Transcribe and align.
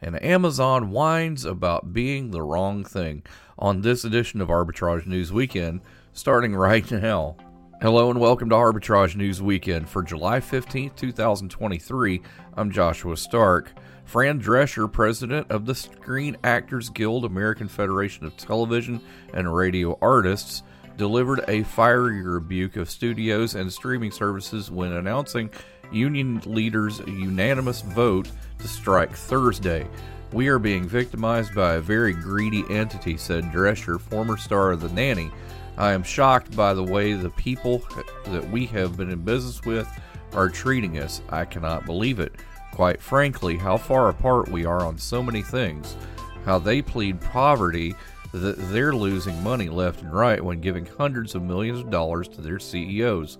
and 0.00 0.22
Amazon 0.22 0.90
whines 0.90 1.44
about 1.44 1.92
being 1.92 2.30
the 2.30 2.42
wrong 2.42 2.84
thing 2.84 3.22
on 3.58 3.80
this 3.80 4.04
edition 4.04 4.40
of 4.40 4.48
Arbitrage 4.48 5.06
News 5.06 5.32
Weekend, 5.32 5.80
starting 6.12 6.54
right 6.54 6.88
now. 6.90 7.36
Hello 7.80 8.10
and 8.10 8.20
welcome 8.20 8.48
to 8.50 8.56
Arbitrage 8.56 9.16
News 9.16 9.40
Weekend 9.40 9.88
for 9.88 10.02
July 10.02 10.40
15th, 10.40 10.96
2023. 10.96 12.20
I'm 12.56 12.70
Joshua 12.70 13.16
Stark. 13.16 13.72
Fran 14.04 14.40
Drescher, 14.40 14.90
president 14.90 15.50
of 15.50 15.66
the 15.66 15.74
Screen 15.74 16.36
Actors 16.42 16.88
Guild 16.88 17.24
American 17.24 17.68
Federation 17.68 18.24
of 18.24 18.36
Television 18.36 19.00
and 19.34 19.54
Radio 19.54 19.98
Artists, 20.00 20.62
delivered 20.96 21.44
a 21.46 21.62
fiery 21.62 22.22
rebuke 22.22 22.76
of 22.76 22.90
studios 22.90 23.54
and 23.54 23.72
streaming 23.72 24.10
services 24.10 24.70
when 24.70 24.92
announcing 24.92 25.50
union 25.92 26.42
leaders' 26.46 27.00
unanimous 27.00 27.82
vote 27.82 28.30
to 28.58 28.68
strike 28.68 29.14
Thursday. 29.14 29.86
We 30.32 30.48
are 30.48 30.58
being 30.58 30.86
victimized 30.86 31.54
by 31.54 31.74
a 31.74 31.80
very 31.80 32.12
greedy 32.12 32.64
entity, 32.68 33.16
said 33.16 33.44
Drescher, 33.44 34.00
former 34.00 34.36
star 34.36 34.72
of 34.72 34.80
The 34.80 34.88
Nanny. 34.90 35.30
I 35.76 35.92
am 35.92 36.02
shocked 36.02 36.56
by 36.56 36.74
the 36.74 36.82
way 36.82 37.12
the 37.12 37.30
people 37.30 37.82
that 38.26 38.50
we 38.50 38.66
have 38.66 38.96
been 38.96 39.10
in 39.10 39.20
business 39.20 39.64
with 39.64 39.88
are 40.32 40.48
treating 40.48 40.98
us. 40.98 41.22
I 41.30 41.44
cannot 41.44 41.86
believe 41.86 42.20
it. 42.20 42.34
Quite 42.72 43.00
frankly, 43.00 43.56
how 43.56 43.76
far 43.76 44.08
apart 44.08 44.48
we 44.50 44.64
are 44.64 44.84
on 44.84 44.98
so 44.98 45.22
many 45.22 45.40
things. 45.42 45.96
How 46.44 46.58
they 46.58 46.82
plead 46.82 47.20
poverty, 47.20 47.94
that 48.32 48.56
they're 48.70 48.94
losing 48.94 49.42
money 49.42 49.68
left 49.68 50.02
and 50.02 50.12
right 50.12 50.42
when 50.44 50.60
giving 50.60 50.84
hundreds 50.84 51.34
of 51.34 51.42
millions 51.42 51.80
of 51.80 51.90
dollars 51.90 52.28
to 52.28 52.40
their 52.40 52.58
CEOs. 52.58 53.38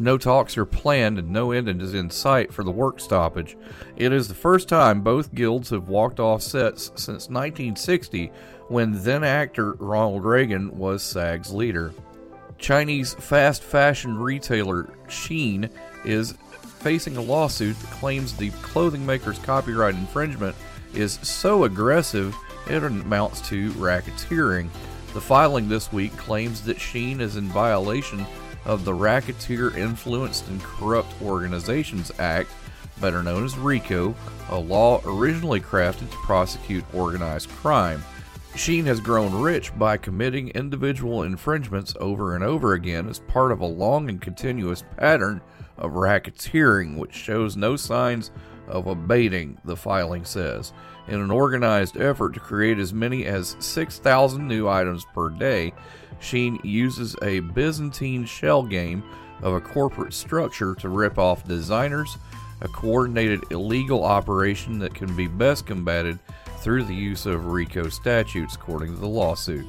No 0.00 0.16
talks 0.16 0.56
are 0.56 0.64
planned 0.64 1.18
and 1.18 1.30
no 1.30 1.50
end 1.50 1.82
is 1.82 1.92
in 1.92 2.10
sight 2.10 2.52
for 2.52 2.62
the 2.62 2.70
work 2.70 3.00
stoppage. 3.00 3.56
It 3.96 4.12
is 4.12 4.28
the 4.28 4.34
first 4.34 4.68
time 4.68 5.02
both 5.02 5.34
guilds 5.34 5.70
have 5.70 5.88
walked 5.88 6.20
off 6.20 6.42
sets 6.42 6.92
since 6.94 7.28
1960 7.28 8.30
when 8.68 9.02
then 9.02 9.24
actor 9.24 9.72
Ronald 9.72 10.24
Reagan 10.24 10.76
was 10.76 11.02
SAG's 11.02 11.52
leader. 11.52 11.92
Chinese 12.58 13.14
fast 13.14 13.62
fashion 13.62 14.16
retailer 14.16 14.84
Shein 15.06 15.70
is 16.04 16.34
facing 16.78 17.16
a 17.16 17.22
lawsuit 17.22 17.78
that 17.80 17.90
claims 17.90 18.36
the 18.36 18.50
clothing 18.62 19.04
maker's 19.04 19.38
copyright 19.40 19.94
infringement 19.94 20.54
is 20.94 21.18
so 21.22 21.64
aggressive 21.64 22.36
it 22.68 22.84
amounts 22.84 23.40
to 23.48 23.70
racketeering. 23.72 24.68
The 25.14 25.20
filing 25.20 25.68
this 25.68 25.92
week 25.92 26.16
claims 26.16 26.62
that 26.62 26.76
Shein 26.76 27.20
is 27.20 27.36
in 27.36 27.48
violation 27.48 28.26
of 28.64 28.84
the 28.84 28.94
Racketeer 28.94 29.76
Influenced 29.76 30.48
and 30.48 30.62
Corrupt 30.62 31.12
Organizations 31.22 32.12
Act, 32.18 32.50
better 33.00 33.22
known 33.22 33.44
as 33.44 33.56
RICO, 33.56 34.14
a 34.50 34.58
law 34.58 35.00
originally 35.04 35.60
crafted 35.60 36.10
to 36.10 36.16
prosecute 36.18 36.84
organized 36.92 37.48
crime. 37.50 38.02
Shein 38.54 38.86
has 38.86 39.00
grown 39.00 39.40
rich 39.40 39.76
by 39.78 39.96
committing 39.96 40.48
individual 40.48 41.22
infringements 41.22 41.94
over 42.00 42.34
and 42.34 42.42
over 42.42 42.72
again 42.72 43.08
as 43.08 43.20
part 43.20 43.52
of 43.52 43.60
a 43.60 43.66
long 43.66 44.08
and 44.08 44.20
continuous 44.20 44.82
pattern 44.96 45.40
of 45.76 45.92
racketeering, 45.92 46.96
which 46.96 47.14
shows 47.14 47.56
no 47.56 47.76
signs 47.76 48.30
of 48.66 48.86
abating, 48.86 49.58
the 49.64 49.76
filing 49.76 50.24
says. 50.24 50.72
In 51.06 51.20
an 51.20 51.30
organized 51.30 51.96
effort 51.96 52.34
to 52.34 52.40
create 52.40 52.78
as 52.78 52.92
many 52.92 53.24
as 53.24 53.56
6,000 53.60 54.46
new 54.46 54.68
items 54.68 55.06
per 55.14 55.30
day, 55.30 55.72
Shein 56.20 56.62
uses 56.64 57.16
a 57.22 57.40
Byzantine 57.40 58.24
shell 58.24 58.62
game 58.62 59.02
of 59.42 59.54
a 59.54 59.60
corporate 59.60 60.12
structure 60.12 60.74
to 60.76 60.88
rip 60.88 61.18
off 61.18 61.46
designers, 61.46 62.18
a 62.60 62.68
coordinated 62.68 63.44
illegal 63.50 64.04
operation 64.04 64.78
that 64.80 64.94
can 64.94 65.14
be 65.14 65.28
best 65.28 65.66
combated 65.66 66.18
through 66.58 66.84
the 66.84 66.94
use 66.94 67.24
of 67.26 67.46
RICO 67.46 67.88
statutes, 67.88 68.56
according 68.56 68.94
to 68.94 69.00
the 69.00 69.06
lawsuit. 69.06 69.66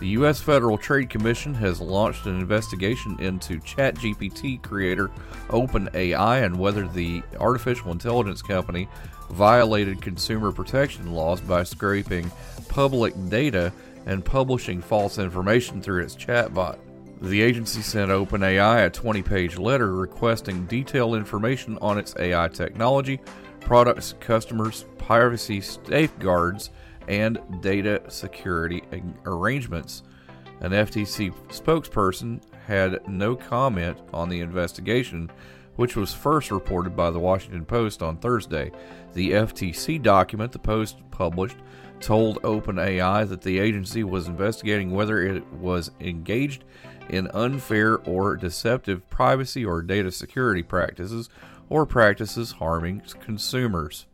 The 0.00 0.08
U.S. 0.08 0.40
Federal 0.40 0.78
Trade 0.78 1.10
Commission 1.10 1.52
has 1.54 1.78
launched 1.78 2.24
an 2.24 2.38
investigation 2.38 3.20
into 3.20 3.60
ChatGPT 3.60 4.62
creator 4.62 5.10
OpenAI 5.48 6.42
and 6.42 6.58
whether 6.58 6.88
the 6.88 7.22
artificial 7.38 7.92
intelligence 7.92 8.40
company 8.40 8.88
violated 9.30 10.00
consumer 10.00 10.52
protection 10.52 11.12
laws 11.12 11.42
by 11.42 11.64
scraping 11.64 12.30
public 12.68 13.12
data 13.28 13.72
and 14.06 14.24
publishing 14.24 14.80
false 14.80 15.18
information 15.18 15.80
through 15.80 16.02
its 16.02 16.16
chatbot. 16.16 16.78
The 17.22 17.42
agency 17.42 17.82
sent 17.82 18.10
OpenAI 18.10 18.86
a 18.86 18.90
20 18.90 19.22
page 19.22 19.58
letter 19.58 19.94
requesting 19.94 20.64
detailed 20.66 21.16
information 21.16 21.76
on 21.82 21.98
its 21.98 22.14
AI 22.18 22.48
technology, 22.48 23.20
products, 23.60 24.14
customers, 24.20 24.86
privacy 24.96 25.60
safeguards, 25.60 26.70
and 27.08 27.38
data 27.60 28.02
security 28.08 28.82
arrangements. 29.26 30.02
An 30.60 30.72
FTC 30.72 31.34
spokesperson 31.48 32.40
had 32.66 33.06
no 33.08 33.34
comment 33.34 33.98
on 34.14 34.28
the 34.28 34.40
investigation, 34.40 35.30
which 35.76 35.96
was 35.96 36.14
first 36.14 36.50
reported 36.50 36.94
by 36.94 37.10
the 37.10 37.18
Washington 37.18 37.64
Post 37.64 38.02
on 38.02 38.16
Thursday. 38.16 38.70
The 39.14 39.32
FTC 39.32 40.00
document 40.02 40.52
the 40.52 40.58
Post 40.58 40.98
published 41.10 41.56
told 42.00 42.42
OpenAI 42.42 43.28
that 43.28 43.42
the 43.42 43.58
agency 43.58 44.04
was 44.04 44.26
investigating 44.26 44.90
whether 44.90 45.22
it 45.22 45.46
was 45.52 45.90
engaged 46.00 46.64
in 47.08 47.28
unfair 47.34 47.98
or 47.98 48.36
deceptive 48.36 49.08
privacy 49.10 49.64
or 49.64 49.82
data 49.82 50.10
security 50.10 50.62
practices 50.62 51.28
or 51.68 51.86
practices 51.86 52.52
harming 52.52 53.02
consumers. 53.20 54.06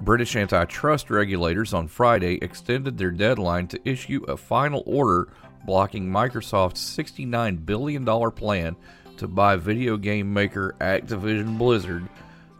British 0.00 0.34
antitrust 0.34 1.10
regulators 1.10 1.72
on 1.72 1.86
Friday 1.86 2.34
extended 2.42 2.98
their 2.98 3.10
deadline 3.10 3.68
to 3.68 3.88
issue 3.88 4.24
a 4.26 4.36
final 4.36 4.82
order 4.84 5.28
blocking 5.64 6.08
Microsoft's 6.08 6.80
$69 6.80 7.64
billion 7.64 8.04
plan 8.32 8.76
to 9.16 9.28
buy 9.28 9.56
video 9.56 9.96
game 9.96 10.32
maker 10.32 10.74
Activision 10.80 11.56
Blizzard, 11.56 12.08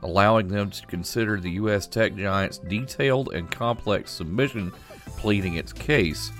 allowing 0.03 0.49
them 0.49 0.71
to 0.71 0.87
consider 0.87 1.39
the 1.39 1.53
U.S. 1.53 1.87
tech 1.87 2.15
giant's 2.17 2.59
detailed 2.59 3.33
and 3.33 3.51
complex 3.51 4.11
submission 4.11 4.73
pleading 5.17 5.55
its 5.55 5.73
case. 5.73 6.31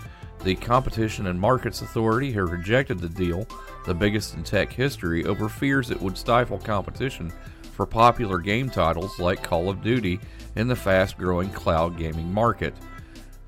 The 0.45 0.55
Competition 0.57 1.29
and 1.29 1.41
Markets 1.41 1.83
Authority 1.83 2.33
has 2.33 2.51
rejected 2.51 2.99
the 2.99 3.09
deal, 3.09 3.47
the 3.87 3.95
biggest 3.95 4.35
in 4.35 4.43
tech 4.43 4.73
history, 4.73 5.25
over 5.25 5.49
fears 5.49 5.91
it 5.91 6.01
would 6.01 6.19
stifle 6.19 6.59
competition 6.59 7.33
for 7.73 7.87
popular 7.87 8.39
game 8.39 8.69
titles 8.69 9.19
like 9.19 9.43
Call 9.43 9.69
of 9.69 9.83
Duty 9.83 10.19
in 10.57 10.69
the 10.69 10.77
fast 10.77 11.17
growing 11.17 11.51
cloud 11.51 11.97
gaming 11.97 12.33
market. 12.33 12.75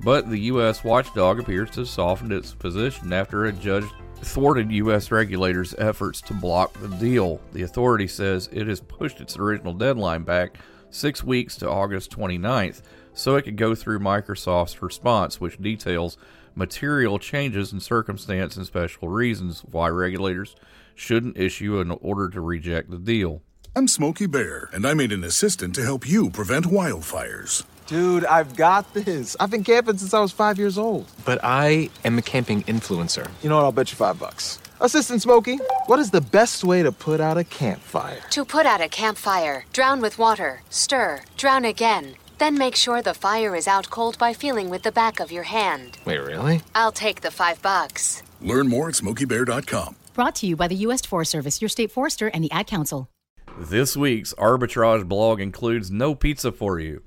But 0.01 0.29
the 0.31 0.39
U.S. 0.39 0.85
watchdog 0.85 1.41
appears 1.41 1.71
to 1.71 1.81
have 1.81 1.89
softened 1.89 2.33
its 2.33 2.55
position 2.55 3.13
after 3.13 3.47
a 3.47 3.53
judge 3.53 3.85
thwarted 4.25 4.73
U.S. 4.73 5.11
regulators' 5.11 5.75
efforts 5.79 6.21
to 6.23 6.35
block 6.35 6.73
the 6.81 6.89
deal. 6.89 7.41
The 7.53 7.63
authority 7.63 8.09
says 8.09 8.49
it 8.53 8.67
has 8.67 8.81
pushed 8.81 9.21
its 9.21 9.39
original 9.39 9.75
deadline 9.75 10.23
back 10.23 10.59
six 10.91 11.23
weeks 11.23 11.57
to 11.57 11.69
August 11.69 12.11
29th 12.11 12.83
so 13.13 13.37
it 13.37 13.43
could 13.43 13.57
go 13.57 13.75
through 13.75 14.01
Microsoft's 14.01 14.83
response, 14.83 15.41
which 15.41 15.63
details 15.63 16.19
material 16.55 17.19
changes 17.19 17.73
in 17.73 17.81
circumstance 17.81 18.57
and 18.57 18.67
special 18.67 19.09
reasons 19.09 19.61
why 19.61 19.89
regulators 19.89 20.57
shouldn't 20.95 21.39
issue 21.39 21.81
an 21.81 21.91
order 22.01 22.29
to 22.29 22.41
reject 22.41 22.91
the 22.91 22.99
deal. 22.99 23.43
I'm 23.77 23.89
Smokey 23.89 24.27
Bear, 24.27 24.69
and 24.73 24.87
I 24.87 24.95
made 24.95 25.13
an 25.13 25.25
assistant 25.25 25.75
to 25.75 25.83
help 25.83 26.09
you 26.09 26.31
prevent 26.31 26.67
wildfires. 26.67 27.65
Dude, 27.87 28.25
I've 28.25 28.57
got 28.57 28.95
this. 28.95 29.37
I've 29.39 29.51
been 29.51 29.63
camping 29.63 29.99
since 29.99 30.15
I 30.15 30.21
was 30.21 30.33
five 30.33 30.59
years 30.59 30.79
old. 30.79 31.07
But 31.25 31.39
I 31.43 31.91
am 32.05 32.17
a 32.17 32.23
camping 32.23 32.63
influencer. 32.63 33.31
You 33.43 33.51
know 33.51 33.57
what? 33.57 33.65
I'll 33.65 33.73
bet 33.73 33.91
you 33.91 33.97
five 33.97 34.19
bucks. 34.19 34.59
Assistant 34.81 35.21
Smokey, 35.23 35.59
what 35.87 35.99
is 35.99 36.11
the 36.11 36.21
best 36.21 36.65
way 36.65 36.83
to 36.83 36.91
put 36.91 37.21
out 37.21 37.37
a 37.37 37.45
campfire? 37.45 38.21
To 38.31 38.45
put 38.45 38.65
out 38.67 38.81
a 38.81 38.89
campfire, 38.89 39.65
drown 39.73 40.01
with 40.01 40.19
water, 40.19 40.63
stir, 40.71 41.23
drown 41.37 41.65
again. 41.65 42.17
Then 42.39 42.59
make 42.59 42.75
sure 42.75 43.01
the 43.01 43.15
fire 43.15 43.55
is 43.55 43.69
out 43.69 43.91
cold 43.91 44.19
by 44.19 44.33
feeling 44.33 44.71
with 44.71 44.83
the 44.83 44.91
back 44.91 45.21
of 45.21 45.31
your 45.31 45.45
hand. 45.45 45.99
Wait, 46.05 46.19
really? 46.19 46.63
I'll 46.75 46.91
take 46.93 47.21
the 47.21 47.31
five 47.31 47.63
bucks. 47.63 48.23
Learn 48.41 48.69
more 48.69 48.89
at 48.89 48.95
SmokeyBear.com. 48.95 49.97
Brought 50.15 50.35
to 50.37 50.47
you 50.47 50.57
by 50.57 50.69
the 50.69 50.75
U.S. 50.77 51.03
Forest 51.03 51.31
Service, 51.31 51.61
your 51.63 51.69
state 51.69 51.93
forester, 51.93 52.29
and 52.29 52.43
the 52.43 52.51
Ad 52.51 52.67
Council. 52.67 53.09
This 53.59 53.97
week's 53.97 54.35
arbitrage 54.35 55.07
blog 55.07 55.41
includes 55.41 55.91
no 55.91 56.15
pizza 56.15 56.51
for 56.51 56.81
you. 56.81 57.03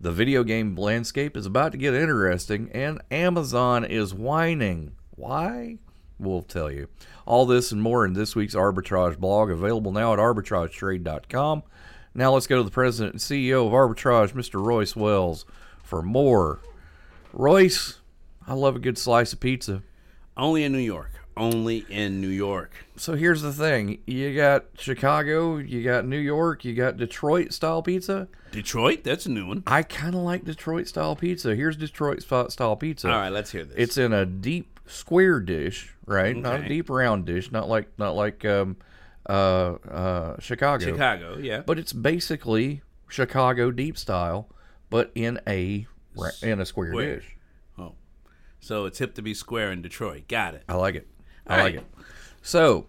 The 0.00 0.12
video 0.12 0.44
game 0.44 0.76
landscape 0.76 1.36
is 1.36 1.44
about 1.44 1.72
to 1.72 1.78
get 1.78 1.92
interesting, 1.92 2.70
and 2.72 3.00
Amazon 3.10 3.84
is 3.84 4.14
whining. 4.14 4.92
Why? 5.16 5.78
We'll 6.20 6.42
tell 6.42 6.70
you. 6.70 6.88
All 7.26 7.46
this 7.46 7.72
and 7.72 7.82
more 7.82 8.04
in 8.04 8.12
this 8.12 8.36
week's 8.36 8.54
arbitrage 8.54 9.18
blog, 9.18 9.50
available 9.50 9.90
now 9.90 10.12
at 10.12 10.20
arbitragetrade.com. 10.20 11.64
Now 12.14 12.32
let's 12.32 12.46
go 12.46 12.58
to 12.58 12.62
the 12.62 12.70
president 12.70 13.14
and 13.14 13.20
CEO 13.20 13.66
of 13.66 13.72
Arbitrage, 13.72 14.34
Mr. 14.34 14.64
Royce 14.64 14.94
Wells, 14.94 15.44
for 15.82 16.00
more. 16.00 16.60
Royce, 17.32 17.98
I 18.46 18.54
love 18.54 18.76
a 18.76 18.80
good 18.80 18.98
slice 18.98 19.32
of 19.32 19.40
pizza. 19.40 19.82
Only 20.36 20.62
in 20.62 20.72
New 20.72 20.78
York. 20.78 21.17
Only 21.38 21.86
in 21.88 22.20
New 22.20 22.28
York. 22.28 22.72
So 22.96 23.14
here's 23.14 23.42
the 23.42 23.52
thing 23.52 23.98
you 24.06 24.34
got 24.34 24.64
Chicago, 24.78 25.58
you 25.58 25.82
got 25.82 26.04
New 26.04 26.18
York, 26.18 26.64
you 26.64 26.74
got 26.74 26.96
Detroit 26.96 27.52
style 27.52 27.82
pizza. 27.82 28.28
Detroit? 28.50 29.04
That's 29.04 29.26
a 29.26 29.30
new 29.30 29.46
one. 29.46 29.62
I 29.66 29.82
kind 29.82 30.14
of 30.14 30.22
like 30.22 30.44
Detroit 30.44 30.88
style 30.88 31.14
pizza. 31.16 31.54
Here's 31.54 31.76
Detroit 31.76 32.22
style 32.22 32.76
pizza. 32.76 33.08
All 33.08 33.18
right, 33.18 33.28
let's 33.28 33.52
hear 33.52 33.64
this. 33.64 33.74
It's 33.76 33.96
in 33.98 34.12
a 34.12 34.26
deep 34.26 34.80
square 34.86 35.40
dish, 35.40 35.94
right? 36.06 36.36
Not 36.36 36.60
a 36.60 36.68
deep 36.68 36.90
round 36.90 37.26
dish, 37.26 37.52
not 37.52 37.68
like 37.68 37.88
not 37.98 38.16
like 38.16 38.44
um, 38.44 38.76
uh, 39.28 39.32
uh, 39.32 40.40
Chicago. 40.40 40.84
Chicago, 40.84 41.38
yeah. 41.38 41.60
But 41.60 41.78
it's 41.78 41.92
basically 41.92 42.82
Chicago 43.08 43.70
deep 43.70 43.96
style, 43.98 44.48
but 44.90 45.12
in 45.14 45.40
a 45.46 45.86
in 46.42 46.60
a 46.60 46.66
square, 46.66 46.90
Square. 46.90 47.16
dish. 47.16 47.36
Oh. 47.78 47.94
So 48.60 48.86
it's 48.86 48.98
hip 48.98 49.14
to 49.14 49.22
be 49.22 49.34
square 49.34 49.70
in 49.70 49.82
Detroit. 49.82 50.28
Got 50.28 50.54
it. 50.54 50.64
I 50.68 50.74
like 50.74 50.94
it. 50.94 51.06
I 51.48 51.58
All 51.58 51.64
like 51.64 51.74
it. 51.76 51.86
So 52.42 52.86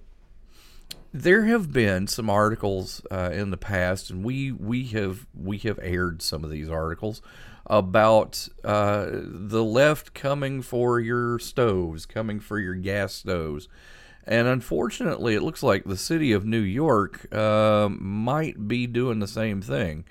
there 1.14 1.46
have 1.46 1.74
been 1.74 2.08
some 2.08 2.30
articles 2.30 3.02
uh, 3.10 3.32
in 3.34 3.52
the 3.52 3.58
past, 3.58 4.10
and 4.10 4.24
we 4.24 4.52
we 4.52 4.86
have 4.88 5.26
we 5.34 5.58
have 5.60 5.80
aired 5.82 6.22
some 6.22 6.44
of 6.44 6.50
these 6.50 6.70
articles 6.70 7.22
about 7.66 8.48
uh, 8.64 9.08
the 9.12 9.64
left 9.64 10.14
coming 10.14 10.62
for 10.62 11.00
your 11.00 11.40
stoves, 11.40 12.06
coming 12.06 12.40
for 12.40 12.60
your 12.60 12.76
gas 12.76 13.14
stoves. 13.14 13.68
And 14.26 14.48
unfortunately, 14.48 15.34
it 15.34 15.42
looks 15.42 15.64
like 15.64 15.86
the 15.86 15.98
city 15.98 16.32
of 16.32 16.46
New 16.46 16.62
York 16.62 17.34
uh, 17.34 17.90
might 17.90 18.68
be 18.68 18.86
doing 18.86 19.20
the 19.20 19.28
same 19.28 19.62
thing. 19.62 20.06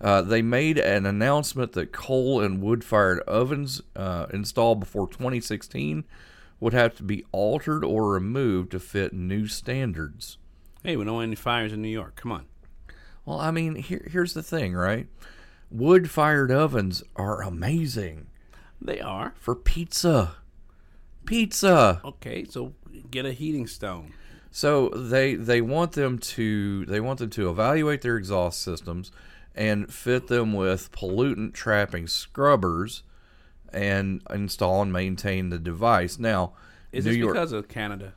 Uh, 0.00 0.20
they 0.20 0.42
made 0.42 0.78
an 0.78 1.06
announcement 1.06 1.72
that 1.72 1.92
coal 1.92 2.40
and 2.40 2.60
wood 2.60 2.84
fired 2.84 3.20
ovens 3.20 3.80
uh, 3.94 4.26
installed 4.32 4.80
before 4.80 5.08
2016 5.08 6.04
would 6.62 6.72
have 6.72 6.94
to 6.94 7.02
be 7.02 7.24
altered 7.32 7.82
or 7.84 8.12
removed 8.12 8.70
to 8.70 8.78
fit 8.78 9.12
new 9.12 9.48
standards. 9.48 10.38
Hey, 10.84 10.96
we 10.96 11.04
don't 11.04 11.14
want 11.14 11.26
any 11.26 11.34
fires 11.34 11.72
in 11.72 11.82
New 11.82 11.88
York. 11.88 12.14
Come 12.14 12.30
on. 12.30 12.44
Well, 13.24 13.40
I 13.40 13.50
mean, 13.50 13.74
here, 13.74 14.06
here's 14.08 14.32
the 14.32 14.44
thing, 14.44 14.72
right? 14.72 15.08
Wood 15.72 16.08
fired 16.08 16.52
ovens 16.52 17.02
are 17.16 17.42
amazing 17.42 18.28
They 18.80 19.00
are. 19.00 19.34
for 19.40 19.56
pizza. 19.56 20.36
Pizza. 21.26 22.00
Okay, 22.04 22.44
so 22.44 22.74
get 23.10 23.26
a 23.26 23.32
heating 23.32 23.66
stone. 23.66 24.12
So 24.52 24.88
they 24.90 25.34
they 25.34 25.60
want 25.62 25.92
them 25.92 26.18
to 26.18 26.84
they 26.86 27.00
want 27.00 27.18
them 27.18 27.30
to 27.30 27.50
evaluate 27.50 28.02
their 28.02 28.16
exhaust 28.16 28.60
systems 28.62 29.10
and 29.54 29.92
fit 29.92 30.28
them 30.28 30.52
with 30.52 30.92
pollutant 30.92 31.54
trapping 31.54 32.06
scrubbers 32.06 33.02
and 33.72 34.22
install 34.30 34.82
and 34.82 34.92
maintain 34.92 35.50
the 35.50 35.58
device. 35.58 36.18
Now, 36.18 36.52
Is 36.92 37.04
New 37.04 37.12
this 37.12 37.18
York, 37.18 37.34
because 37.34 37.52
of 37.52 37.68
Canada? 37.68 38.14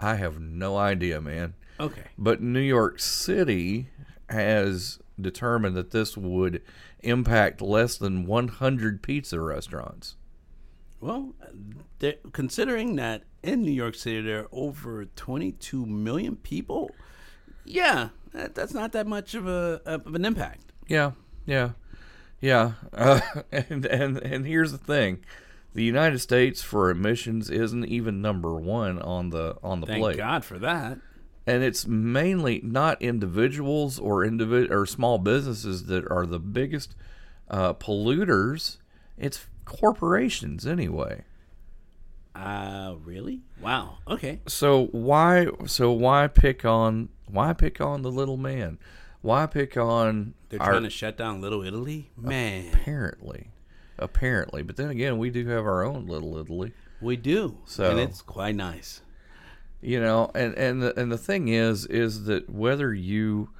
I 0.00 0.16
have 0.16 0.40
no 0.40 0.76
idea, 0.76 1.20
man. 1.20 1.54
Okay. 1.80 2.04
But 2.16 2.42
New 2.42 2.60
York 2.60 3.00
City 3.00 3.88
has 4.28 4.98
determined 5.20 5.76
that 5.76 5.90
this 5.90 6.16
would 6.16 6.62
impact 7.00 7.60
less 7.60 7.96
than 7.96 8.26
100 8.26 9.02
pizza 9.02 9.40
restaurants. 9.40 10.16
Well, 11.00 11.34
considering 12.32 12.96
that 12.96 13.24
in 13.42 13.62
New 13.62 13.72
York 13.72 13.94
City 13.94 14.22
there 14.22 14.44
are 14.44 14.48
over 14.52 15.04
22 15.04 15.84
million 15.84 16.36
people, 16.36 16.90
yeah, 17.64 18.08
that, 18.32 18.54
that's 18.54 18.72
not 18.72 18.92
that 18.92 19.06
much 19.06 19.34
of 19.34 19.46
a 19.46 19.80
of 19.84 20.14
an 20.14 20.24
impact. 20.24 20.72
Yeah, 20.88 21.12
yeah, 21.44 21.70
yeah. 22.44 22.72
Uh, 22.92 23.20
and 23.52 23.86
and 23.86 24.18
and 24.18 24.46
here's 24.46 24.70
the 24.70 24.78
thing: 24.78 25.24
the 25.72 25.82
United 25.82 26.18
States 26.18 26.62
for 26.62 26.90
emissions 26.90 27.48
isn't 27.50 27.86
even 27.86 28.20
number 28.20 28.54
one 28.54 29.00
on 29.00 29.30
the 29.30 29.56
on 29.62 29.80
the 29.80 29.86
Thank 29.86 30.02
plate, 30.02 30.16
God 30.18 30.44
for 30.44 30.58
that. 30.58 30.98
and 31.46 31.62
it's 31.62 31.86
mainly 31.86 32.60
not 32.62 33.00
individuals 33.00 33.98
or 33.98 34.24
individ 34.24 34.70
or 34.70 34.84
small 34.84 35.18
businesses 35.18 35.86
that 35.86 36.06
are 36.10 36.26
the 36.26 36.38
biggest 36.38 36.94
uh, 37.48 37.72
polluters. 37.72 38.76
It's 39.16 39.46
corporations 39.64 40.66
anyway. 40.66 41.22
Uh, 42.34 42.96
really? 43.04 43.40
Wow. 43.62 43.98
Okay. 44.06 44.40
So 44.46 44.86
why 44.86 45.46
so 45.66 45.92
why 45.92 46.26
pick 46.26 46.64
on 46.64 47.08
why 47.26 47.54
pick 47.54 47.80
on 47.80 48.02
the 48.02 48.10
little 48.10 48.36
man? 48.36 48.78
Why 49.24 49.46
pick 49.46 49.74
on 49.78 50.34
They're 50.50 50.60
our- 50.60 50.72
trying 50.72 50.82
to 50.82 50.90
shut 50.90 51.16
down 51.16 51.40
Little 51.40 51.62
Italy? 51.62 52.10
Man, 52.14 52.66
apparently 52.74 53.48
apparently 53.96 54.60
but 54.62 54.74
then 54.76 54.90
again 54.90 55.16
we 55.18 55.30
do 55.30 55.46
have 55.46 55.64
our 55.64 55.84
own 55.84 56.04
little 56.06 56.36
italy 56.36 56.72
we 57.00 57.16
do. 57.16 57.58
So- 57.64 57.90
and 57.92 58.00
it's 58.00 58.20
quite 58.20 58.54
nice. 58.56 59.00
you 59.80 59.98
know 60.00 60.30
and 60.34 60.52
and 60.58 60.82
the, 60.82 60.98
and 61.00 61.10
the 61.12 61.16
thing 61.16 61.46
is 61.48 61.86
is 61.86 62.24
that 62.24 62.50
whether 62.50 62.92
you 62.92 63.50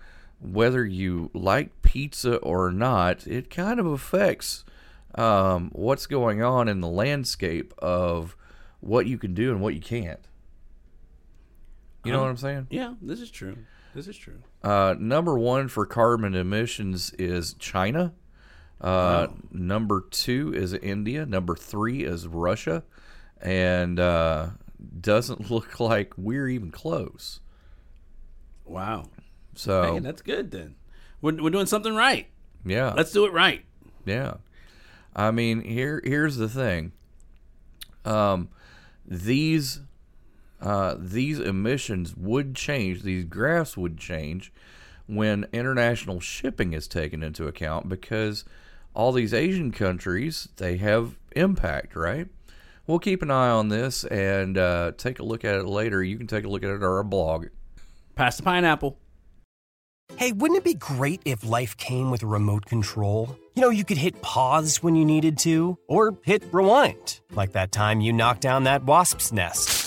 whether 0.40 0.84
you 0.84 1.30
like 1.32 1.80
pizza 1.82 2.36
or 2.38 2.70
not 2.72 3.26
it 3.28 3.48
kind 3.48 3.78
of 3.80 3.86
affects 3.86 4.64
um, 5.14 5.70
what's 5.72 6.06
going 6.06 6.42
on 6.42 6.66
in 6.68 6.80
the 6.80 6.88
landscape 6.88 7.72
of 7.78 8.36
what 8.80 9.06
you 9.06 9.16
can 9.16 9.32
do 9.34 9.52
and 9.52 9.60
what 9.62 9.74
you 9.74 9.80
can't 9.80 10.26
you 12.04 12.10
know 12.12 12.18
Um, 12.18 12.24
what 12.24 12.30
i'm 12.30 12.36
saying 12.36 12.66
Yeah, 12.70 12.94
this 13.00 13.20
is 13.20 13.30
true. 13.30 13.56
This 13.94 14.08
is 14.08 14.16
true. 14.16 14.38
uh, 14.62 14.94
number 14.98 15.38
one 15.38 15.68
for 15.68 15.86
carbon 15.86 16.34
emissions 16.34 17.12
is 17.18 17.54
china 17.54 18.12
uh, 18.80 19.28
number 19.52 20.04
two 20.10 20.52
is 20.54 20.72
india 20.74 21.24
number 21.24 21.54
three 21.54 22.02
is 22.04 22.26
russia 22.26 22.82
and 23.40 24.00
uh, 24.00 24.48
doesn't 25.00 25.50
look 25.50 25.78
like 25.80 26.12
we're 26.16 26.48
even 26.48 26.70
close 26.70 27.40
Wow. 28.66 29.04
so 29.54 30.00
that's 30.00 30.22
good 30.22 30.50
then. 30.50 30.74
We're, 31.20 31.42
we're 31.42 31.50
doing 31.50 31.66
something 31.66 31.94
right. 31.94 32.26
yeah 32.64 32.92
Let's 32.96 33.12
do 33.12 33.24
it 33.26 33.32
right. 33.32 33.64
Yeah. 34.06 34.34
I 35.14 35.30
mean, 35.30 35.60
here 35.62 36.00
here's 36.04 36.36
the 36.36 36.48
thing. 36.48 36.92
Um 38.04 38.48
these 39.06 39.80
uh 40.60 40.96
these 40.98 41.38
emissions 41.38 42.16
would 42.16 42.54
change, 42.54 43.02
these 43.02 43.24
graphs 43.24 43.76
would 43.76 43.98
change 43.98 44.52
when 45.06 45.46
international 45.52 46.20
shipping 46.20 46.72
is 46.72 46.88
taken 46.88 47.22
into 47.22 47.46
account 47.46 47.88
because 47.88 48.44
all 48.94 49.12
these 49.12 49.34
Asian 49.34 49.72
countries, 49.72 50.48
they 50.56 50.76
have 50.76 51.16
impact, 51.32 51.96
right? 51.96 52.28
We'll 52.86 52.98
keep 52.98 53.22
an 53.22 53.30
eye 53.30 53.50
on 53.50 53.68
this 53.68 54.04
and 54.04 54.56
uh, 54.58 54.92
take 54.96 55.18
a 55.18 55.24
look 55.24 55.44
at 55.44 55.56
it 55.56 55.66
later. 55.66 56.02
You 56.02 56.16
can 56.16 56.26
take 56.26 56.44
a 56.44 56.48
look 56.48 56.62
at 56.62 56.70
it 56.70 56.76
on 56.76 56.82
our 56.82 57.02
blog. 57.02 57.46
Pass 58.14 58.36
the 58.36 58.42
pineapple. 58.42 58.98
Hey, 60.16 60.32
wouldn't 60.32 60.58
it 60.58 60.64
be 60.64 60.74
great 60.74 61.22
if 61.24 61.44
life 61.44 61.76
came 61.76 62.10
with 62.10 62.22
a 62.22 62.26
remote 62.26 62.66
control? 62.66 63.36
You 63.54 63.62
know, 63.62 63.70
you 63.70 63.84
could 63.84 63.96
hit 63.96 64.20
pause 64.22 64.82
when 64.82 64.94
you 64.94 65.04
needed 65.04 65.38
to, 65.38 65.78
or 65.88 66.18
hit 66.22 66.44
rewind, 66.52 67.20
like 67.32 67.52
that 67.52 67.72
time 67.72 68.00
you 68.00 68.12
knocked 68.12 68.42
down 68.42 68.64
that 68.64 68.84
wasp's 68.84 69.32
nest. 69.32 69.83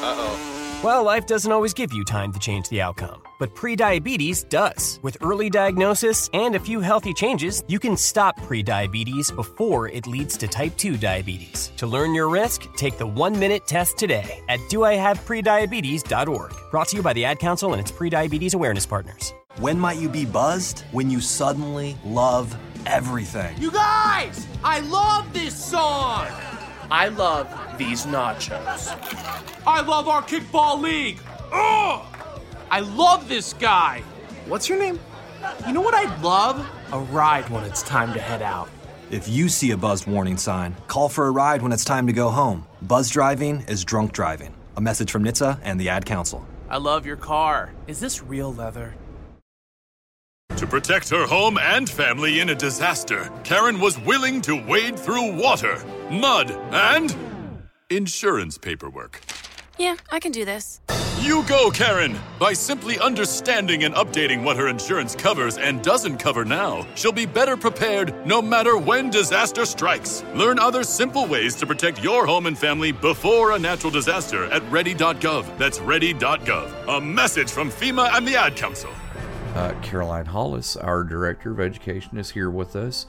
Uh 0.00 0.14
oh. 0.16 0.58
Well, 0.84 1.02
life 1.02 1.26
doesn't 1.26 1.50
always 1.50 1.74
give 1.74 1.92
you 1.92 2.04
time 2.04 2.32
to 2.32 2.38
change 2.38 2.68
the 2.68 2.80
outcome, 2.80 3.20
but 3.40 3.52
prediabetes 3.56 4.48
does. 4.48 5.00
With 5.02 5.16
early 5.20 5.50
diagnosis 5.50 6.30
and 6.32 6.54
a 6.54 6.60
few 6.60 6.78
healthy 6.78 7.12
changes, 7.12 7.64
you 7.66 7.80
can 7.80 7.96
stop 7.96 8.38
prediabetes 8.38 9.34
before 9.34 9.88
it 9.88 10.06
leads 10.06 10.36
to 10.36 10.46
type 10.46 10.76
2 10.76 10.96
diabetes. 10.96 11.72
To 11.78 11.88
learn 11.88 12.14
your 12.14 12.28
risk, 12.28 12.72
take 12.76 12.96
the 12.96 13.08
one 13.08 13.36
minute 13.36 13.66
test 13.66 13.98
today 13.98 14.40
at 14.48 14.60
doihaveprediabetes.org. 14.70 16.54
Brought 16.70 16.88
to 16.88 16.96
you 16.96 17.02
by 17.02 17.12
the 17.12 17.24
Ad 17.24 17.40
Council 17.40 17.72
and 17.72 17.80
its 17.80 17.90
prediabetes 17.90 18.54
awareness 18.54 18.86
partners. 18.86 19.34
When 19.56 19.80
might 19.80 19.98
you 19.98 20.08
be 20.08 20.26
buzzed? 20.26 20.84
When 20.92 21.10
you 21.10 21.20
suddenly 21.20 21.96
love 22.04 22.56
everything. 22.86 23.60
You 23.60 23.72
guys, 23.72 24.46
I 24.62 24.78
love 24.78 25.32
this 25.32 25.56
song. 25.56 26.28
I 26.90 27.08
love 27.08 27.48
these 27.76 28.06
nachos. 28.06 28.88
I 29.66 29.82
love 29.82 30.08
our 30.08 30.22
kickball 30.22 30.80
league. 30.80 31.20
Ugh! 31.52 32.06
I 32.70 32.80
love 32.80 33.28
this 33.28 33.52
guy. 33.52 34.02
What's 34.46 34.68
your 34.68 34.78
name? 34.78 34.98
You 35.66 35.72
know 35.72 35.82
what 35.82 35.94
I'd 35.94 36.22
love? 36.22 36.66
A 36.92 36.98
ride 36.98 37.48
when 37.50 37.64
it's 37.64 37.82
time 37.82 38.14
to 38.14 38.20
head 38.20 38.40
out. 38.40 38.68
If 39.10 39.28
you 39.28 39.48
see 39.48 39.70
a 39.72 39.76
buzzed 39.76 40.06
warning 40.06 40.36
sign, 40.36 40.76
call 40.86 41.08
for 41.08 41.26
a 41.26 41.30
ride 41.30 41.62
when 41.62 41.72
it's 41.72 41.84
time 41.84 42.06
to 42.06 42.12
go 42.12 42.30
home. 42.30 42.66
Buzz 42.82 43.10
driving 43.10 43.62
is 43.68 43.84
drunk 43.84 44.12
driving. 44.12 44.54
A 44.76 44.80
message 44.80 45.10
from 45.10 45.24
NHTSA 45.24 45.60
and 45.62 45.78
the 45.78 45.88
Ad 45.88 46.06
Council. 46.06 46.46
I 46.70 46.78
love 46.78 47.04
your 47.04 47.16
car. 47.16 47.70
Is 47.86 48.00
this 48.00 48.22
real 48.22 48.52
leather? 48.52 48.94
To 50.56 50.66
protect 50.66 51.08
her 51.10 51.24
home 51.24 51.56
and 51.58 51.88
family 51.88 52.40
in 52.40 52.50
a 52.50 52.54
disaster, 52.54 53.30
Karen 53.44 53.78
was 53.80 53.98
willing 54.00 54.40
to 54.42 54.60
wade 54.66 54.98
through 54.98 55.40
water, 55.40 55.76
mud, 56.10 56.50
and 56.72 57.14
insurance 57.90 58.58
paperwork. 58.58 59.20
Yeah, 59.78 59.96
I 60.10 60.18
can 60.20 60.32
do 60.32 60.44
this. 60.44 60.80
You 61.20 61.44
go, 61.48 61.70
Karen! 61.70 62.16
By 62.38 62.52
simply 62.52 62.98
understanding 62.98 63.82
and 63.82 63.94
updating 63.94 64.44
what 64.44 64.56
her 64.56 64.68
insurance 64.68 65.16
covers 65.16 65.58
and 65.58 65.82
doesn't 65.82 66.18
cover 66.18 66.44
now, 66.44 66.86
she'll 66.94 67.12
be 67.12 67.26
better 67.26 67.56
prepared 67.56 68.14
no 68.24 68.40
matter 68.40 68.78
when 68.78 69.10
disaster 69.10 69.64
strikes. 69.64 70.24
Learn 70.34 70.58
other 70.58 70.84
simple 70.84 71.26
ways 71.26 71.56
to 71.56 71.66
protect 71.66 72.02
your 72.02 72.24
home 72.24 72.46
and 72.46 72.56
family 72.56 72.92
before 72.92 73.52
a 73.52 73.58
natural 73.58 73.90
disaster 73.90 74.44
at 74.44 74.62
ready.gov. 74.70 75.58
That's 75.58 75.80
ready.gov. 75.80 76.96
A 76.96 77.00
message 77.00 77.50
from 77.50 77.70
FEMA 77.70 78.10
and 78.14 78.26
the 78.26 78.36
Ad 78.36 78.54
Council. 78.56 78.90
Uh, 79.54 79.74
Caroline 79.82 80.26
Hollis, 80.26 80.76
our 80.76 81.02
Director 81.02 81.50
of 81.50 81.58
Education, 81.58 82.16
is 82.16 82.30
here 82.30 82.50
with 82.50 82.76
us. 82.76 83.06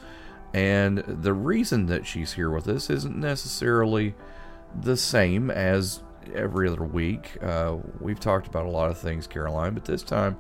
And 0.54 1.00
the 1.00 1.34
reason 1.34 1.86
that 1.88 2.06
she's 2.06 2.34
here 2.34 2.50
with 2.50 2.68
us 2.68 2.90
isn't 2.90 3.16
necessarily 3.16 4.16
the 4.82 4.98
same 4.98 5.52
as 5.52 6.02
every 6.34 6.70
other 6.70 6.84
week. 6.84 7.42
Uh, 7.42 7.78
we've 8.00 8.20
talked 8.20 8.48
about 8.48 8.66
a 8.66 8.70
lot 8.70 8.90
of 8.90 8.98
things, 8.98 9.28
Caroline, 9.28 9.74
but 9.74 9.86
this 9.86 10.04
time, 10.04 10.38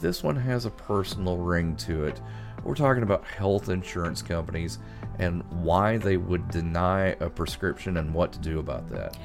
this 0.00 0.22
one 0.22 0.36
has 0.36 0.64
a 0.64 0.70
personal 0.70 1.38
ring 1.38 1.76
to 1.76 2.04
it. 2.04 2.20
We're 2.64 2.74
talking 2.74 3.02
about 3.02 3.24
health 3.24 3.68
insurance 3.68 4.22
companies 4.22 4.78
and 5.18 5.42
why 5.62 5.96
they 5.96 6.16
would 6.16 6.48
deny 6.50 7.16
a 7.20 7.28
prescription 7.28 7.96
and 7.96 8.14
what 8.14 8.32
to 8.32 8.38
do 8.38 8.58
about 8.58 8.88
that. 8.90 9.16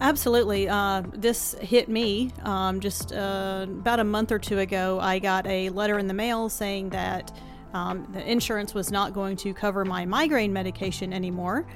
Absolutely. 0.00 0.68
Uh, 0.68 1.02
this 1.12 1.54
hit 1.60 1.88
me 1.88 2.32
um, 2.42 2.80
just 2.80 3.12
uh, 3.12 3.66
about 3.68 4.00
a 4.00 4.04
month 4.04 4.32
or 4.32 4.38
two 4.38 4.58
ago. 4.58 4.98
I 5.00 5.18
got 5.18 5.46
a 5.46 5.68
letter 5.70 5.98
in 5.98 6.08
the 6.08 6.14
mail 6.14 6.48
saying 6.48 6.90
that 6.90 7.30
um, 7.72 8.06
the 8.12 8.30
insurance 8.30 8.74
was 8.74 8.90
not 8.90 9.12
going 9.12 9.36
to 9.38 9.54
cover 9.54 9.84
my 9.84 10.04
migraine 10.04 10.52
medication 10.52 11.12
anymore. 11.12 11.66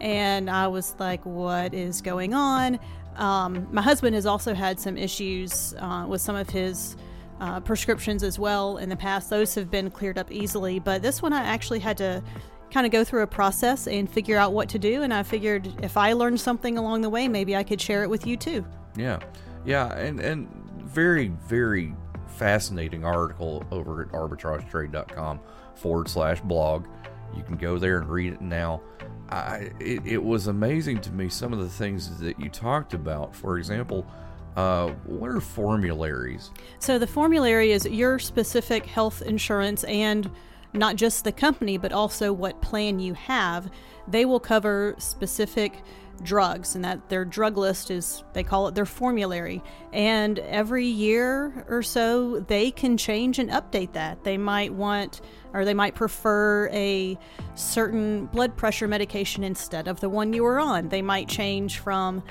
And 0.00 0.50
I 0.50 0.66
was 0.66 0.94
like, 0.98 1.24
what 1.24 1.72
is 1.72 2.02
going 2.02 2.34
on? 2.34 2.78
Um, 3.16 3.68
my 3.70 3.82
husband 3.82 4.14
has 4.14 4.26
also 4.26 4.54
had 4.54 4.80
some 4.80 4.96
issues 4.96 5.74
uh, 5.78 6.04
with 6.08 6.20
some 6.20 6.34
of 6.34 6.50
his 6.50 6.96
uh, 7.40 7.60
prescriptions 7.60 8.22
as 8.22 8.38
well 8.38 8.78
in 8.78 8.88
the 8.88 8.96
past. 8.96 9.30
Those 9.30 9.54
have 9.54 9.70
been 9.70 9.90
cleared 9.90 10.18
up 10.18 10.30
easily, 10.30 10.78
but 10.78 11.02
this 11.02 11.22
one 11.22 11.32
I 11.32 11.44
actually 11.44 11.78
had 11.78 11.96
to 11.98 12.22
kind 12.70 12.86
of 12.86 12.92
go 12.92 13.04
through 13.04 13.22
a 13.22 13.26
process 13.26 13.86
and 13.86 14.10
figure 14.10 14.36
out 14.36 14.52
what 14.52 14.68
to 14.70 14.78
do. 14.78 15.02
And 15.02 15.14
I 15.14 15.22
figured 15.22 15.72
if 15.82 15.96
I 15.96 16.12
learned 16.12 16.40
something 16.40 16.76
along 16.76 17.02
the 17.02 17.10
way, 17.10 17.28
maybe 17.28 17.54
I 17.54 17.62
could 17.62 17.80
share 17.80 18.02
it 18.02 18.10
with 18.10 18.26
you 18.26 18.36
too. 18.36 18.64
Yeah, 18.96 19.20
yeah, 19.64 19.92
and 19.96 20.20
and 20.20 20.48
very 20.82 21.28
very 21.48 21.94
fascinating 22.34 23.04
article 23.04 23.64
over 23.70 24.02
at 24.02 24.12
arbitragetrade.com 24.12 25.40
forward 25.74 26.08
slash 26.08 26.40
blog. 26.40 26.86
You 27.36 27.42
can 27.42 27.56
go 27.56 27.78
there 27.78 27.98
and 27.98 28.08
read 28.08 28.34
it 28.34 28.40
now. 28.40 28.80
I, 29.30 29.70
it, 29.80 30.06
it 30.06 30.22
was 30.22 30.46
amazing 30.46 31.00
to 31.02 31.12
me 31.12 31.28
some 31.28 31.52
of 31.52 31.58
the 31.58 31.68
things 31.68 32.18
that 32.18 32.38
you 32.38 32.48
talked 32.48 32.94
about. 32.94 33.34
For 33.34 33.58
example, 33.58 34.06
uh, 34.56 34.90
what 35.04 35.30
are 35.30 35.40
formularies? 35.40 36.50
So 36.78 36.98
the 36.98 37.06
formulary 37.06 37.72
is 37.72 37.86
your 37.86 38.18
specific 38.18 38.86
health 38.86 39.22
insurance 39.22 39.84
and 39.84 40.30
not 40.74 40.96
just 40.96 41.24
the 41.24 41.32
company, 41.32 41.78
but 41.78 41.92
also 41.92 42.32
what 42.32 42.60
plan 42.60 42.98
you 42.98 43.14
have. 43.14 43.70
They 44.08 44.24
will 44.24 44.40
cover 44.40 44.94
specific 44.98 45.82
drugs, 46.22 46.74
and 46.76 46.84
that 46.84 47.08
their 47.08 47.24
drug 47.24 47.56
list 47.56 47.90
is, 47.90 48.22
they 48.34 48.44
call 48.44 48.68
it 48.68 48.74
their 48.74 48.86
formulary. 48.86 49.62
And 49.92 50.38
every 50.38 50.86
year 50.86 51.64
or 51.68 51.82
so, 51.82 52.40
they 52.40 52.70
can 52.70 52.96
change 52.96 53.38
and 53.38 53.50
update 53.50 53.92
that. 53.94 54.22
They 54.22 54.38
might 54.38 54.72
want, 54.72 55.22
or 55.52 55.64
they 55.64 55.74
might 55.74 55.94
prefer 55.94 56.68
a 56.72 57.18
certain 57.54 58.26
blood 58.26 58.56
pressure 58.56 58.86
medication 58.86 59.42
instead 59.42 59.88
of 59.88 60.00
the 60.00 60.08
one 60.08 60.32
you 60.32 60.44
were 60.44 60.60
on. 60.60 60.88
They 60.88 61.02
might 61.02 61.28
change 61.28 61.78
from 61.78 62.22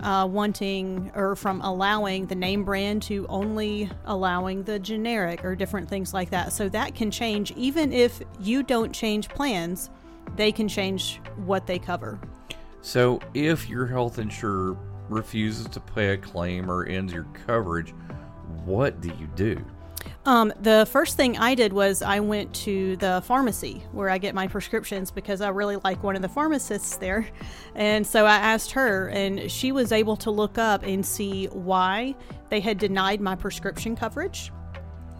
uh, 0.00 0.26
wanting 0.30 1.10
or 1.14 1.36
from 1.36 1.60
allowing 1.62 2.26
the 2.26 2.34
name 2.34 2.64
brand 2.64 3.02
to 3.02 3.26
only 3.28 3.90
allowing 4.04 4.62
the 4.62 4.78
generic 4.78 5.44
or 5.44 5.54
different 5.54 5.88
things 5.88 6.12
like 6.12 6.30
that. 6.30 6.52
So 6.52 6.68
that 6.70 6.94
can 6.94 7.10
change 7.10 7.52
even 7.52 7.92
if 7.92 8.20
you 8.40 8.62
don't 8.62 8.92
change 8.92 9.28
plans, 9.28 9.90
they 10.36 10.52
can 10.52 10.68
change 10.68 11.20
what 11.36 11.66
they 11.66 11.78
cover. 11.78 12.18
So 12.82 13.20
if 13.34 13.68
your 13.68 13.86
health 13.86 14.18
insurer 14.18 14.76
refuses 15.08 15.66
to 15.68 15.80
pay 15.80 16.10
a 16.10 16.16
claim 16.16 16.70
or 16.70 16.86
ends 16.86 17.12
your 17.12 17.26
coverage, 17.46 17.94
what 18.64 19.00
do 19.00 19.08
you 19.08 19.26
do? 19.34 19.64
Um, 20.26 20.52
the 20.60 20.88
first 20.90 21.16
thing 21.16 21.38
I 21.38 21.54
did 21.54 21.72
was 21.72 22.02
I 22.02 22.18
went 22.18 22.52
to 22.56 22.96
the 22.96 23.22
pharmacy 23.24 23.84
where 23.92 24.10
I 24.10 24.18
get 24.18 24.34
my 24.34 24.48
prescriptions 24.48 25.12
because 25.12 25.40
I 25.40 25.48
really 25.50 25.76
like 25.84 26.02
one 26.02 26.16
of 26.16 26.22
the 26.22 26.28
pharmacists 26.28 26.96
there. 26.96 27.28
And 27.76 28.04
so 28.04 28.26
I 28.26 28.36
asked 28.36 28.72
her, 28.72 29.08
and 29.08 29.48
she 29.50 29.70
was 29.70 29.92
able 29.92 30.16
to 30.16 30.32
look 30.32 30.58
up 30.58 30.82
and 30.82 31.06
see 31.06 31.46
why 31.46 32.16
they 32.48 32.58
had 32.58 32.78
denied 32.78 33.20
my 33.20 33.36
prescription 33.36 33.94
coverage. 33.94 34.50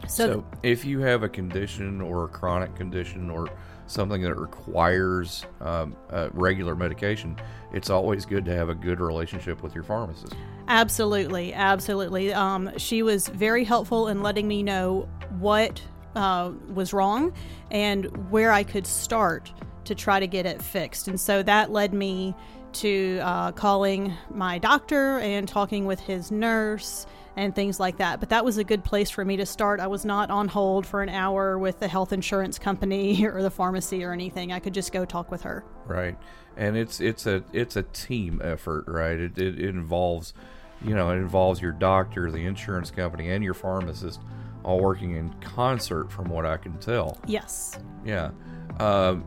So, 0.09 0.27
so 0.27 0.47
if 0.65 0.85
you 0.85 1.01
have 1.01 1.23
a 1.23 1.29
condition 1.29 2.01
or 2.01 2.25
a 2.25 2.29
chronic 2.29 2.75
condition 2.75 3.31
or 3.31 3.49
something 3.87 4.23
that 4.23 4.35
requires 4.37 5.45
um, 5.61 5.97
uh, 6.11 6.29
regular 6.33 6.75
medication, 6.75 7.37
it's 7.73 7.91
always 7.91 8.25
good 8.25 8.45
to 8.45 8.55
have 8.55 8.69
a 8.69 8.75
good 8.75 9.01
relationship 9.01 9.63
with 9.63 9.75
your 9.75 9.85
pharmacist. 9.85 10.35
Absolutely, 10.69 11.55
absolutely. 11.55 12.33
Um, 12.33 12.77
she 12.77 13.03
was 13.03 13.29
very 13.29 13.65
helpful 13.65 14.09
in 14.09 14.23
letting 14.23 14.49
me 14.49 14.63
know 14.63 15.09
what 15.39 15.81
uh, 16.15 16.53
was 16.73 16.93
wrong 16.93 17.33
and 17.71 18.31
where 18.31 18.51
I 18.51 18.65
could 18.65 18.87
start 18.87 19.53
to 19.85 19.95
try 19.95 20.19
to 20.19 20.27
get 20.27 20.47
it 20.47 20.61
fixed. 20.61 21.09
And 21.09 21.21
so 21.21 21.43
that 21.45 21.71
led 21.71 21.95
me 21.95 22.35
to 22.73 23.21
uh, 23.23 23.53
calling 23.53 24.13
my 24.31 24.59
doctor 24.59 25.19
and 25.21 25.49
talking 25.49 25.87
with 25.87 26.01
his 26.01 26.31
nurse 26.31 27.07
and 27.37 27.55
things 27.55 27.79
like 27.79 27.99
that. 27.99 28.19
But 28.19 28.31
that 28.31 28.45
was 28.45 28.59
a 28.59 28.65
good 28.65 28.83
place 28.83 29.11
for 29.11 29.25
me 29.25 29.37
to 29.37 29.47
start. 29.47 29.79
I 29.79 29.87
was 29.87 30.05
not 30.05 30.31
on 30.31 30.49
hold 30.49 30.87
for 30.87 31.03
an 31.03 31.11
hour 31.11 31.59
with 31.59 31.79
the 31.79 31.89
health 31.89 32.13
insurance 32.13 32.59
company 32.59 33.25
or 33.27 33.43
the 33.43 33.51
pharmacy 33.51 34.03
or 34.03 34.13
anything. 34.13 34.53
I 34.53 34.59
could 34.59 34.75
just 34.75 34.93
go 34.93 35.05
talk 35.05 35.31
with 35.31 35.43
her. 35.43 35.65
Right, 35.85 36.17
and 36.57 36.77
it's 36.77 37.01
it's 37.01 37.27
a 37.27 37.45
it's 37.53 37.77
a 37.77 37.83
team 37.83 38.41
effort, 38.43 38.85
right? 38.89 39.19
It, 39.19 39.39
it, 39.39 39.61
involves, 39.61 40.35
you 40.83 40.95
know, 40.95 41.11
it 41.11 41.17
involves 41.17 41.61
your 41.61 41.73
doctor, 41.73 42.31
the 42.31 42.45
insurance 42.47 42.91
company, 42.91 43.31
and 43.31 43.45
your 43.45 43.55
pharmacist 43.55 44.21
all 44.65 44.81
working 44.81 45.13
in 45.13 45.33
concert, 45.35 46.11
from 46.11 46.29
what 46.29 46.45
I 46.45 46.57
can 46.57 46.77
tell. 46.79 47.19
Yes. 47.27 47.79
Yeah. 48.05 48.33
Um, 48.81 49.25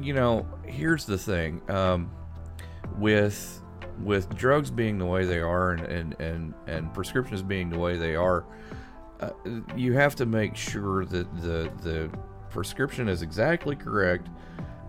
you 0.00 0.14
know, 0.14 0.46
here's 0.64 1.04
the 1.04 1.18
thing. 1.18 1.60
Um, 1.70 2.10
with 2.96 3.62
with 4.02 4.34
drugs 4.36 4.70
being 4.70 4.98
the 4.98 5.06
way 5.06 5.24
they 5.24 5.40
are 5.40 5.72
and, 5.72 5.80
and, 5.86 6.20
and, 6.20 6.54
and 6.66 6.94
prescriptions 6.94 7.42
being 7.42 7.70
the 7.70 7.78
way 7.78 7.96
they 7.96 8.14
are, 8.14 8.44
uh, 9.20 9.30
you 9.76 9.92
have 9.94 10.14
to 10.16 10.26
make 10.26 10.56
sure 10.56 11.04
that 11.04 11.40
the, 11.40 11.70
the 11.82 12.10
prescription 12.50 13.08
is 13.08 13.22
exactly 13.22 13.74
correct 13.76 14.28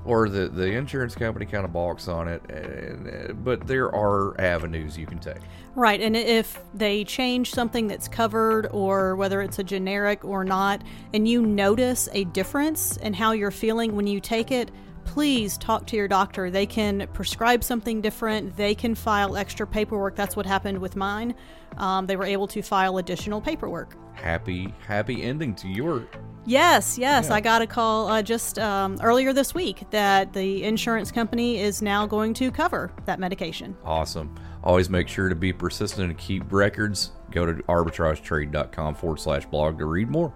or 0.05 0.29
the, 0.29 0.47
the 0.47 0.71
insurance 0.71 1.13
company 1.13 1.45
kind 1.45 1.65
of 1.65 1.73
balks 1.73 2.07
on 2.07 2.27
it. 2.27 2.41
And, 2.49 3.43
but 3.43 3.67
there 3.67 3.93
are 3.93 4.39
avenues 4.39 4.97
you 4.97 5.05
can 5.05 5.19
take. 5.19 5.41
Right. 5.75 5.99
And 5.99 6.15
if 6.15 6.59
they 6.73 7.03
change 7.03 7.51
something 7.51 7.87
that's 7.87 8.07
covered 8.07 8.67
or 8.71 9.15
whether 9.15 9.41
it's 9.41 9.59
a 9.59 9.63
generic 9.63 10.23
or 10.23 10.43
not, 10.43 10.83
and 11.13 11.27
you 11.27 11.45
notice 11.45 12.07
a 12.13 12.23
difference 12.25 12.97
in 12.97 13.13
how 13.13 13.33
you're 13.33 13.51
feeling 13.51 13.95
when 13.95 14.07
you 14.07 14.19
take 14.19 14.51
it, 14.51 14.71
please 15.09 15.57
talk 15.57 15.87
to 15.87 15.95
your 15.95 16.07
doctor. 16.07 16.51
They 16.51 16.67
can 16.67 17.07
prescribe 17.13 17.63
something 17.63 17.99
different, 17.99 18.55
they 18.55 18.75
can 18.75 18.93
file 18.93 19.35
extra 19.35 19.65
paperwork. 19.65 20.15
That's 20.15 20.35
what 20.35 20.45
happened 20.45 20.77
with 20.77 20.95
mine. 20.95 21.33
Um, 21.77 22.05
they 22.05 22.15
were 22.15 22.25
able 22.25 22.47
to 22.49 22.61
file 22.61 22.99
additional 22.99 23.41
paperwork. 23.41 23.95
Happy, 24.13 24.71
happy 24.85 25.23
ending 25.23 25.55
to 25.55 25.67
your. 25.67 26.07
Yes, 26.45 26.97
yes. 26.97 27.27
Yeah. 27.27 27.33
I 27.33 27.41
got 27.41 27.63
a 27.63 27.67
call 27.67 28.07
uh, 28.07 28.21
just 28.21 28.59
um, 28.59 28.97
earlier 29.01 29.33
this 29.33 29.55
week 29.55 29.83
that 29.89 30.31
the 30.33 30.63
insurance 30.63 31.11
company 31.11 31.59
is 31.59 31.81
now 31.81 32.05
going 32.05 32.35
to 32.35 32.51
cover 32.51 32.91
that 33.05 33.19
medication. 33.19 33.75
Awesome. 33.83 34.35
Always 34.63 34.91
make 34.91 35.07
sure 35.07 35.27
to 35.27 35.35
be 35.35 35.51
persistent 35.51 36.11
and 36.11 36.17
keep 36.19 36.51
records. 36.51 37.11
Go 37.31 37.47
to 37.47 37.53
arbitragetrade.com 37.63 38.93
forward 38.93 39.19
slash 39.19 39.45
blog 39.47 39.79
to 39.79 39.85
read 39.85 40.09
more. 40.09 40.33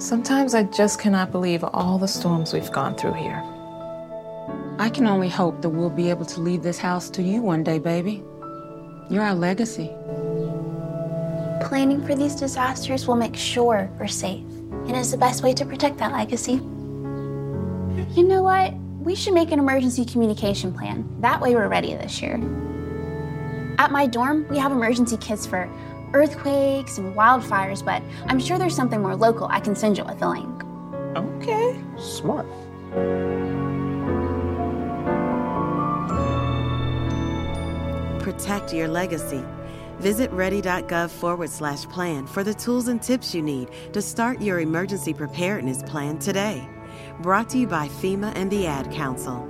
Sometimes 0.00 0.54
I 0.54 0.62
just 0.62 0.98
cannot 0.98 1.30
believe 1.30 1.62
all 1.62 1.98
the 1.98 2.08
storms 2.08 2.54
we've 2.54 2.72
gone 2.72 2.94
through 2.94 3.12
here. 3.12 3.44
I 4.78 4.88
can 4.88 5.06
only 5.06 5.28
hope 5.28 5.60
that 5.60 5.68
we'll 5.68 5.90
be 5.90 6.08
able 6.08 6.24
to 6.24 6.40
leave 6.40 6.62
this 6.62 6.78
house 6.78 7.10
to 7.10 7.22
you 7.22 7.42
one 7.42 7.62
day, 7.62 7.78
baby. 7.78 8.24
You're 9.10 9.22
our 9.22 9.34
legacy. 9.34 9.90
Planning 11.68 12.02
for 12.06 12.14
these 12.14 12.34
disasters 12.34 13.06
will 13.06 13.16
make 13.16 13.36
sure 13.36 13.90
we're 14.00 14.06
safe, 14.06 14.42
and 14.70 14.96
is 14.96 15.10
the 15.10 15.18
best 15.18 15.42
way 15.42 15.52
to 15.52 15.66
protect 15.66 15.98
that 15.98 16.12
legacy. 16.12 16.54
You 18.14 18.24
know 18.24 18.42
what? 18.42 18.72
We 19.02 19.14
should 19.14 19.34
make 19.34 19.52
an 19.52 19.58
emergency 19.58 20.06
communication 20.06 20.72
plan. 20.72 21.06
That 21.20 21.42
way 21.42 21.54
we're 21.54 21.68
ready 21.68 21.92
this 21.92 22.22
year. 22.22 22.36
At 23.78 23.92
my 23.92 24.06
dorm, 24.06 24.46
we 24.48 24.56
have 24.56 24.72
emergency 24.72 25.18
kits 25.18 25.46
for 25.46 25.70
earthquakes 26.12 26.98
and 26.98 27.14
wildfires, 27.14 27.84
but 27.84 28.02
I'm 28.26 28.40
sure 28.40 28.58
there's 28.58 28.76
something 28.76 29.00
more 29.00 29.16
local 29.16 29.46
I 29.50 29.60
can 29.60 29.74
send 29.74 29.98
you 29.98 30.04
with 30.04 30.22
a 30.22 30.28
link. 30.28 30.64
Okay. 31.16 31.76
Smart. 31.98 32.46
Protect 38.20 38.72
your 38.72 38.88
legacy. 38.88 39.44
Visit 39.98 40.30
ready.gov 40.32 41.10
forward 41.10 41.50
slash 41.50 41.84
plan 41.86 42.26
for 42.26 42.42
the 42.42 42.54
tools 42.54 42.88
and 42.88 43.02
tips 43.02 43.34
you 43.34 43.42
need 43.42 43.68
to 43.92 44.00
start 44.00 44.40
your 44.40 44.60
emergency 44.60 45.12
preparedness 45.12 45.82
plan 45.82 46.18
today. 46.18 46.66
Brought 47.20 47.50
to 47.50 47.58
you 47.58 47.66
by 47.66 47.88
FEMA 47.88 48.32
and 48.34 48.50
the 48.50 48.66
Ad 48.66 48.90
Council. 48.92 49.49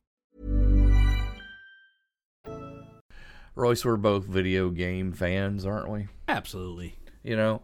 Royce, 3.55 3.83
we're 3.83 3.97
both 3.97 4.25
video 4.25 4.69
game 4.69 5.11
fans, 5.11 5.65
aren't 5.65 5.89
we? 5.89 6.07
Absolutely. 6.27 6.95
You 7.21 7.35
know, 7.35 7.61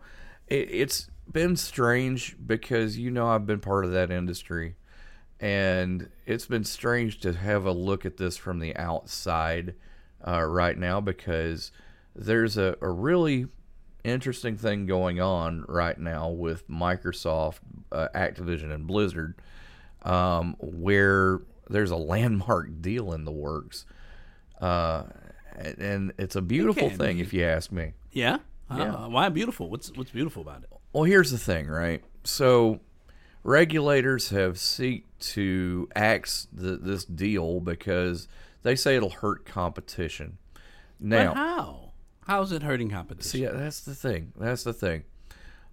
it, 0.48 0.70
it's 0.70 1.10
been 1.32 1.56
strange 1.56 2.36
because 2.46 2.98
you 2.98 3.10
know 3.10 3.28
I've 3.28 3.46
been 3.46 3.60
part 3.60 3.86
of 3.86 3.92
that 3.92 4.12
industry, 4.12 4.76
and 5.40 6.10
it's 6.26 6.46
been 6.46 6.66
strange 6.66 7.22
to 7.22 7.34
have 7.34 7.66
a 7.66 7.72
look 7.72 8.06
at 8.06 8.18
this 8.18 8.36
from 8.36 8.60
the 8.60 8.76
outside 8.76 9.76
uh, 10.28 10.44
right 10.44 10.78
now 10.78 11.00
because 11.00 11.72
there's 12.16 12.58
a, 12.58 12.76
a 12.82 12.90
really 12.90 13.48
interesting 14.04 14.58
thing 14.58 14.86
going 14.88 15.22
on 15.22 15.64
right 15.68 15.98
now 15.98 16.30
with 16.30 16.68
Microsoft, 16.70 17.60
uh, 17.92 18.08
Activision, 18.14 18.74
and 18.74 18.88
Blizzard, 18.88 19.36
um, 20.04 20.56
where 20.60 21.42
there's 21.70 21.92
a 21.92 21.98
landmark 21.98 22.82
deal 22.82 23.14
in 23.14 23.24
the 23.24 23.32
works. 23.32 23.86
Uh, 24.60 25.04
and 25.58 26.14
it's 26.18 26.36
a 26.36 26.42
beautiful 26.42 26.90
thing, 26.90 27.20
if 27.20 27.34
you 27.34 27.44
ask 27.44 27.72
me. 27.72 27.94
Yeah. 28.12 28.38
Yeah. 28.70 28.94
Uh, 28.96 29.10
why 29.10 29.30
beautiful? 29.30 29.70
What's 29.70 29.92
what's 29.96 30.12
beautiful 30.12 30.42
about 30.42 30.64
it? 30.64 30.70
Well, 30.94 31.04
here's 31.04 31.32
the 31.32 31.38
thing, 31.38 31.68
right? 31.68 32.04
So, 32.24 32.80
regulators 33.44 34.30
have 34.30 34.56
seeked 34.56 35.04
to 35.20 35.88
axe 35.96 36.48
the, 36.52 36.78
this 36.78 37.06
deal 37.06 37.60
because 37.60 38.28
they 38.64 38.76
say 38.76 38.96
it'll 38.96 39.10
hurt 39.10 39.46
competition. 39.46 40.38
Now, 41.00 41.30
but 41.30 41.36
how? 41.36 41.92
How's 42.26 42.52
it 42.52 42.64
hurting 42.64 42.90
competition? 42.90 43.30
See, 43.30 43.46
that's 43.46 43.82
the 43.82 43.96
thing. 43.96 44.34
That's 44.38 44.64
the 44.64 44.74
thing. 44.74 45.04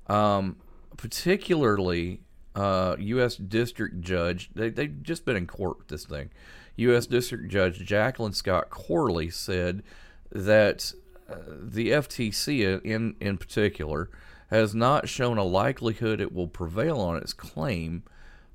Um, 0.07 0.57
particularly, 0.97 2.21
uh, 2.55 2.97
U.S. 2.99 3.37
District 3.37 4.01
Judge, 4.01 4.51
they, 4.55 4.71
they've 4.71 5.03
just 5.03 5.25
been 5.25 5.37
in 5.37 5.47
court 5.47 5.79
with 5.79 5.89
this 5.89 6.05
thing. 6.05 6.31
U.S. 6.77 7.07
District 7.07 7.49
Judge 7.49 7.79
Jacqueline 7.81 8.33
Scott 8.33 8.71
Corley 8.71 9.31
said 9.31 9.83
that 10.31 10.93
uh, 11.29 11.37
the 11.49 11.91
FTC, 11.91 12.83
in, 12.85 13.17
in 13.21 13.39
particular, 13.39 14.11
has 14.51 14.75
not 14.75 15.09
shown 15.09 15.39
a 15.39 15.45
likelihood 15.45 16.21
it 16.21 16.33
will 16.33 16.49
prevail 16.49 17.01
on 17.01 17.17
its 17.17 17.33
claim 17.33 18.03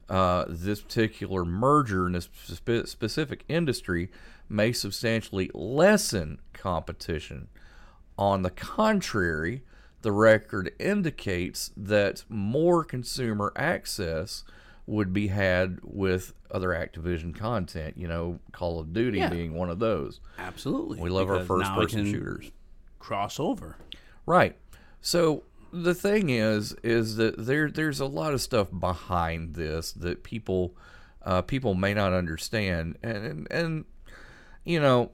uh, 0.09 0.45
this 0.47 0.81
particular 0.81 1.45
merger 1.45 2.07
in 2.07 2.13
this 2.13 2.29
spe- 2.45 2.87
specific 2.87 3.43
industry 3.47 4.09
may 4.49 4.71
substantially 4.71 5.51
lessen 5.53 6.39
competition. 6.53 7.47
On 8.17 8.41
the 8.41 8.49
contrary, 8.49 9.63
the 10.01 10.11
record 10.11 10.71
indicates 10.79 11.71
that 11.77 12.23
more 12.27 12.83
consumer 12.83 13.53
access 13.55 14.43
would 14.89 15.13
be 15.13 15.27
had 15.27 15.79
with 15.83 16.33
other 16.51 16.69
Activision 16.69 17.35
content, 17.35 17.95
you 17.95 18.07
know, 18.07 18.39
Call 18.51 18.79
of 18.79 18.91
Duty 18.91 19.19
Yeah. 19.19 19.29
being 19.29 19.53
one 19.53 19.69
of 19.69 19.77
those. 19.79 20.19
Absolutely. 20.39 20.99
We 20.99 21.09
love 21.09 21.29
our 21.29 21.43
first 21.43 21.71
person 21.73 22.05
shooters. 22.05 22.51
Cross 22.97 23.39
over. 23.39 23.77
Right. 24.25 24.55
So 25.01 25.43
the 25.71 25.93
thing 25.93 26.29
is, 26.29 26.75
is 26.83 27.17
that 27.17 27.35
there 27.45 27.69
there's 27.69 27.99
a 27.99 28.05
lot 28.07 28.33
of 28.33 28.41
stuff 28.41 28.67
behind 28.77 29.53
this 29.53 29.91
that 29.93 30.23
people 30.23 30.75
uh, 31.21 31.43
people 31.43 31.75
may 31.75 31.93
not 31.93 32.13
understand, 32.13 32.97
and, 33.03 33.17
and 33.17 33.47
and 33.51 33.85
you 34.65 34.79
know, 34.79 35.11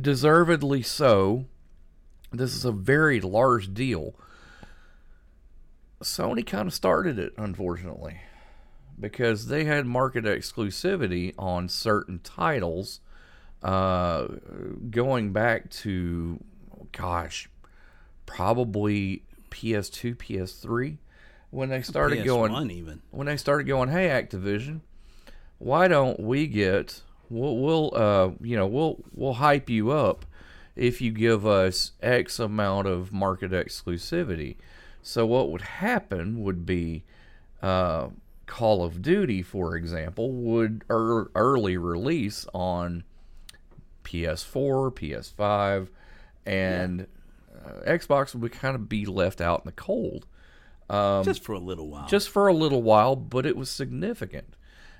deservedly 0.00 0.82
so. 0.82 1.46
This 2.30 2.54
is 2.54 2.64
a 2.64 2.72
very 2.72 3.20
large 3.20 3.74
deal. 3.74 4.14
Sony 6.02 6.46
kind 6.46 6.66
of 6.66 6.74
started 6.74 7.18
it, 7.18 7.32
unfortunately, 7.36 8.20
because 8.98 9.46
they 9.46 9.64
had 9.64 9.86
market 9.86 10.24
exclusivity 10.24 11.34
on 11.38 11.68
certain 11.68 12.20
titles, 12.22 13.00
uh, 13.62 14.26
going 14.90 15.32
back 15.32 15.70
to, 15.70 16.42
gosh, 16.92 17.48
probably 18.26 19.22
PS2, 19.50 20.16
PS3, 20.16 20.98
when 21.50 21.68
they 21.68 21.82
started 21.82 22.20
PS1 22.20 22.24
going, 22.24 22.70
even. 22.70 23.02
when 23.10 23.26
they 23.26 23.36
started 23.36 23.64
going, 23.64 23.90
hey 23.90 24.08
Activision, 24.08 24.80
why 25.58 25.86
don't 25.86 26.18
we 26.18 26.46
get 26.46 27.02
we'll, 27.28 27.56
we'll 27.56 27.92
uh 27.94 28.30
you 28.40 28.56
know 28.56 28.66
we'll 28.66 28.98
we'll 29.14 29.34
hype 29.34 29.70
you 29.70 29.90
up 29.90 30.24
if 30.74 31.00
you 31.00 31.10
give 31.10 31.46
us 31.46 31.92
X 32.02 32.38
amount 32.38 32.86
of 32.86 33.12
market 33.12 33.52
exclusivity. 33.52 34.56
So 35.02 35.26
what 35.26 35.50
would 35.50 35.62
happen 35.62 36.42
would 36.42 36.64
be 36.64 37.04
uh, 37.62 38.08
Call 38.52 38.84
of 38.84 39.00
Duty, 39.00 39.40
for 39.40 39.76
example, 39.76 40.30
would 40.30 40.84
ear 40.90 41.30
early 41.34 41.78
release 41.78 42.46
on 42.52 43.02
PS4, 44.04 44.92
PS5, 44.92 45.88
and 46.44 47.06
uh, 47.64 47.80
Xbox 47.86 48.34
would 48.34 48.52
kind 48.52 48.74
of 48.74 48.90
be 48.90 49.06
left 49.06 49.40
out 49.40 49.60
in 49.60 49.64
the 49.64 49.72
cold. 49.72 50.26
Um, 50.90 51.24
Just 51.24 51.42
for 51.42 51.54
a 51.54 51.58
little 51.58 51.88
while. 51.88 52.06
Just 52.06 52.28
for 52.28 52.46
a 52.46 52.52
little 52.52 52.82
while, 52.82 53.16
but 53.16 53.46
it 53.46 53.56
was 53.56 53.70
significant. 53.70 54.54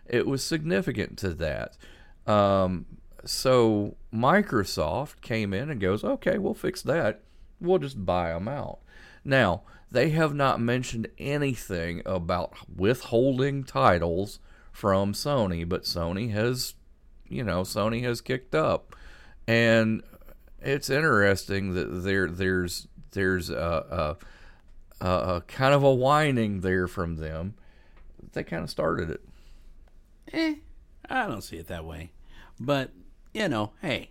It 0.06 0.26
was 0.26 0.42
significant 0.42 1.18
to 1.18 1.34
that. 1.34 1.76
Um, 2.26 2.86
so 3.26 3.96
Microsoft 4.14 5.20
came 5.20 5.52
in 5.52 5.68
and 5.68 5.78
goes, 5.78 6.02
okay, 6.02 6.38
we'll 6.38 6.54
fix 6.54 6.80
that. 6.84 7.20
We'll 7.60 7.80
just 7.80 8.06
buy 8.06 8.32
them 8.32 8.48
out. 8.48 8.78
Now, 9.26 9.64
they 9.92 10.08
have 10.10 10.34
not 10.34 10.58
mentioned 10.58 11.06
anything 11.18 12.00
about 12.06 12.54
withholding 12.74 13.62
titles 13.62 14.38
from 14.72 15.12
Sony, 15.12 15.68
but 15.68 15.82
Sony 15.82 16.32
has, 16.32 16.74
you 17.28 17.44
know, 17.44 17.60
Sony 17.60 18.02
has 18.02 18.22
kicked 18.22 18.54
up. 18.54 18.96
And 19.46 20.02
it's 20.62 20.88
interesting 20.88 21.74
that 21.74 22.04
there 22.04 22.28
there's 22.28 22.88
there's 23.10 23.50
a, 23.50 24.16
a, 25.02 25.06
a, 25.06 25.40
kind 25.42 25.74
of 25.74 25.82
a 25.82 25.92
whining 25.92 26.62
there 26.62 26.88
from 26.88 27.16
them. 27.16 27.54
They 28.32 28.44
kind 28.44 28.62
of 28.62 28.70
started 28.70 29.10
it. 29.10 29.20
Eh, 30.32 30.54
I 31.10 31.26
don't 31.26 31.42
see 31.42 31.56
it 31.56 31.66
that 31.66 31.84
way. 31.84 32.12
But, 32.58 32.92
you 33.34 33.48
know, 33.48 33.72
hey, 33.82 34.08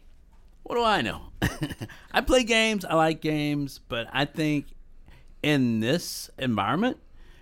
what 0.62 0.76
do 0.76 0.84
I 0.84 1.02
know? 1.02 1.32
I 2.12 2.22
play 2.22 2.44
games, 2.44 2.86
I 2.86 2.94
like 2.94 3.22
games, 3.22 3.80
but 3.88 4.08
I 4.14 4.26
think 4.26 4.68
in 5.44 5.80
this 5.80 6.30
environment, 6.38 6.98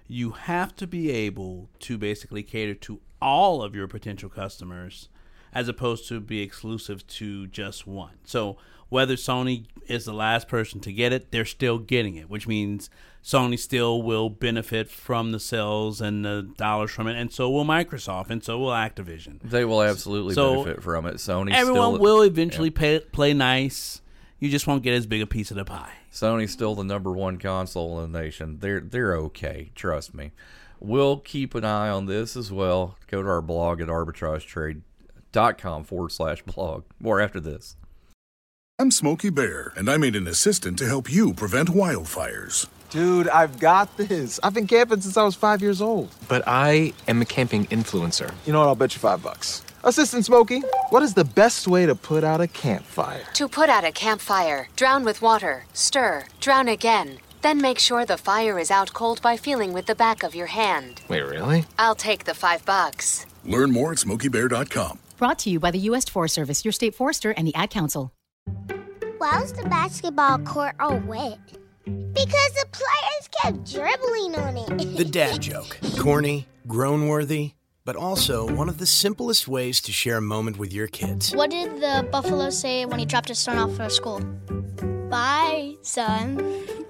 you 0.08 0.32
have 0.32 0.76
to 0.78 0.88
be 0.88 1.12
able 1.12 1.70
to 1.80 1.98
basically 1.98 2.44
cater 2.44 2.74
to 2.74 3.00
all 3.22 3.62
of 3.62 3.76
your 3.76 3.88
potential 3.88 4.30
customers 4.30 5.10
as 5.54 5.68
opposed 5.68 6.08
to 6.08 6.20
be 6.20 6.42
exclusive 6.42 7.06
to 7.08 7.48
just 7.48 7.88
one. 7.88 8.16
So 8.24 8.58
whether 8.90 9.16
Sony 9.16 9.66
is 9.88 10.06
the 10.06 10.14
last 10.14 10.48
person 10.48 10.80
to 10.82 10.92
get 10.92 11.14
it, 11.14 11.32
they're 11.32 11.46
still 11.46 11.78
getting 11.78 12.16
it, 12.16 12.30
which 12.30 12.48
means 12.48 12.90
Sony 13.24 13.58
still 13.58 14.02
will 14.02 14.30
benefit 14.30 14.90
from 14.90 15.32
the 15.32 15.40
sales 15.40 16.02
and 16.02 16.26
the 16.26 16.50
dollars 16.58 16.92
from 16.92 17.08
it, 17.08 17.20
and 17.20 17.32
so 17.32 17.50
will 17.50 17.66
Microsoft, 17.66 18.30
and 18.30 18.44
so 18.44 18.60
will 18.60 18.72
Activision. 18.72 19.40
They 19.44 19.66
will 19.66 19.82
absolutely 19.82 20.34
So, 20.34 20.64
benefit 20.64 20.84
from 20.84 21.06
it. 21.06 21.16
Sony 21.16 21.52
Everyone 21.52 21.96
still, 21.96 22.02
will 22.02 22.22
eventually 22.22 22.72
pay, 22.72 23.00
play 23.00 23.34
nice. 23.34 24.02
You 24.40 24.50
just 24.50 24.68
won't 24.68 24.84
get 24.84 24.94
as 24.94 25.06
big 25.06 25.22
a 25.22 25.28
piece 25.28 25.52
of 25.52 25.58
the 25.58 25.66
pie. 25.66 25.92
Sony's 26.14 26.52
still 26.52 26.74
the 26.76 26.84
number 26.84 27.12
one 27.12 27.38
console 27.38 28.00
in 28.00 28.12
the 28.12 28.20
nation. 28.22 28.60
They're 28.60 28.80
they're 28.80 29.16
okay. 29.18 29.72
Trust 29.76 30.14
me. 30.14 30.32
We'll 30.80 31.18
keep 31.18 31.56
an 31.56 31.66
eye 31.66 31.90
on 31.90 32.06
this 32.06 32.38
as 32.38 32.52
well. 32.52 32.96
Go 33.08 33.22
to 33.22 33.28
our 33.28 33.42
blog 33.42 33.82
at 33.82 33.90
arbitragetrade.com 33.90 35.84
forward 35.84 36.12
slash 36.14 36.42
blog. 36.44 36.86
More 37.00 37.20
after 37.20 37.42
this. 37.42 37.76
I'm 38.80 38.92
Smokey 38.92 39.30
Bear, 39.30 39.74
and 39.76 39.90
I 39.90 39.98
made 39.98 40.16
an 40.16 40.26
assistant 40.26 40.78
to 40.78 40.86
help 40.86 41.12
you 41.12 41.34
prevent 41.34 41.68
wildfires. 41.68 42.70
Dude, 42.90 43.28
I've 43.28 43.60
got 43.60 43.98
this. 43.98 44.40
I've 44.42 44.54
been 44.54 44.68
camping 44.68 45.02
since 45.02 45.18
I 45.18 45.24
was 45.24 45.36
five 45.36 45.62
years 45.62 45.82
old. 45.82 46.16
But 46.30 46.44
I 46.48 46.94
am 47.10 47.22
a 47.22 47.26
camping 47.26 47.66
influencer. 47.66 48.34
You 48.46 48.54
know 48.54 48.60
what? 48.60 48.68
I'll 48.68 48.76
bet 48.76 48.96
you 48.96 49.00
five 49.00 49.22
bucks. 49.22 49.66
Assistant 49.84 50.26
Smokey, 50.26 50.62
what 50.90 51.04
is 51.04 51.14
the 51.14 51.24
best 51.24 51.68
way 51.68 51.86
to 51.86 51.96
put 51.96 52.24
out 52.24 52.42
a 52.42 52.48
campfire? 52.48 53.24
To 53.36 53.48
put 53.48 53.70
out 53.70 53.86
a 53.86 53.92
campfire, 53.92 54.68
drown 54.76 55.06
with 55.06 55.22
water, 55.22 55.66
stir, 55.74 56.26
drown 56.42 56.68
again. 56.68 57.20
Then 57.42 57.62
make 57.62 57.80
sure 57.80 58.06
the 58.06 58.18
fire 58.18 58.60
is 58.60 58.72
out 58.72 58.92
cold 58.94 59.22
by 59.22 59.38
feeling 59.38 59.72
with 59.72 59.86
the 59.86 59.96
back 59.96 60.24
of 60.24 60.36
your 60.36 60.48
hand. 60.48 61.02
Wait, 61.08 61.22
really? 61.22 61.66
I'll 61.78 61.96
take 61.96 62.26
the 62.26 62.34
five 62.34 62.66
bucks. 62.66 63.26
Learn 63.46 63.72
more 63.72 63.94
at 63.94 64.00
smokeybear.com. 64.00 65.00
Brought 65.18 65.40
to 65.40 65.50
you 65.50 65.60
by 65.62 65.72
the 65.72 65.80
U.S. 65.80 66.06
Forest 66.10 66.36
Service, 66.36 66.66
your 66.66 66.74
state 66.74 66.94
forester, 66.94 67.32
and 67.32 67.48
the 67.48 67.56
Ad 67.56 67.70
Council. 67.70 68.12
Why 69.18 69.40
was 69.40 69.54
the 69.54 69.64
basketball 69.64 70.40
court 70.40 70.76
all 70.80 70.98
wet? 71.00 71.40
Because 71.86 72.52
the 72.54 72.66
players 72.72 73.30
kept 73.42 73.72
dribbling 73.72 74.36
on 74.36 74.58
it. 74.58 74.98
The 74.98 75.06
dad 75.06 75.42
joke. 75.42 75.78
Corny, 75.98 76.48
groan 76.68 77.08
worthy, 77.08 77.54
but 77.90 77.96
also 77.96 78.46
one 78.54 78.70
of 78.70 78.78
the 78.78 78.86
simplest 78.86 79.48
ways 79.48 79.82
to 79.82 79.92
share 79.92 80.18
a 80.18 80.22
moment 80.22 80.60
with 80.60 80.72
your 80.72 80.86
kids. 80.86 81.36
What 81.36 81.50
did 81.50 81.82
the 81.82 82.08
buffalo 82.12 82.52
say 82.52 82.86
when 82.86 83.00
he 83.00 83.06
dropped 83.08 83.30
his 83.30 83.40
son 83.40 83.58
off 83.58 83.76
for 83.76 83.90
school? 83.90 84.20
Bye, 85.10 85.76
son. 85.82 86.38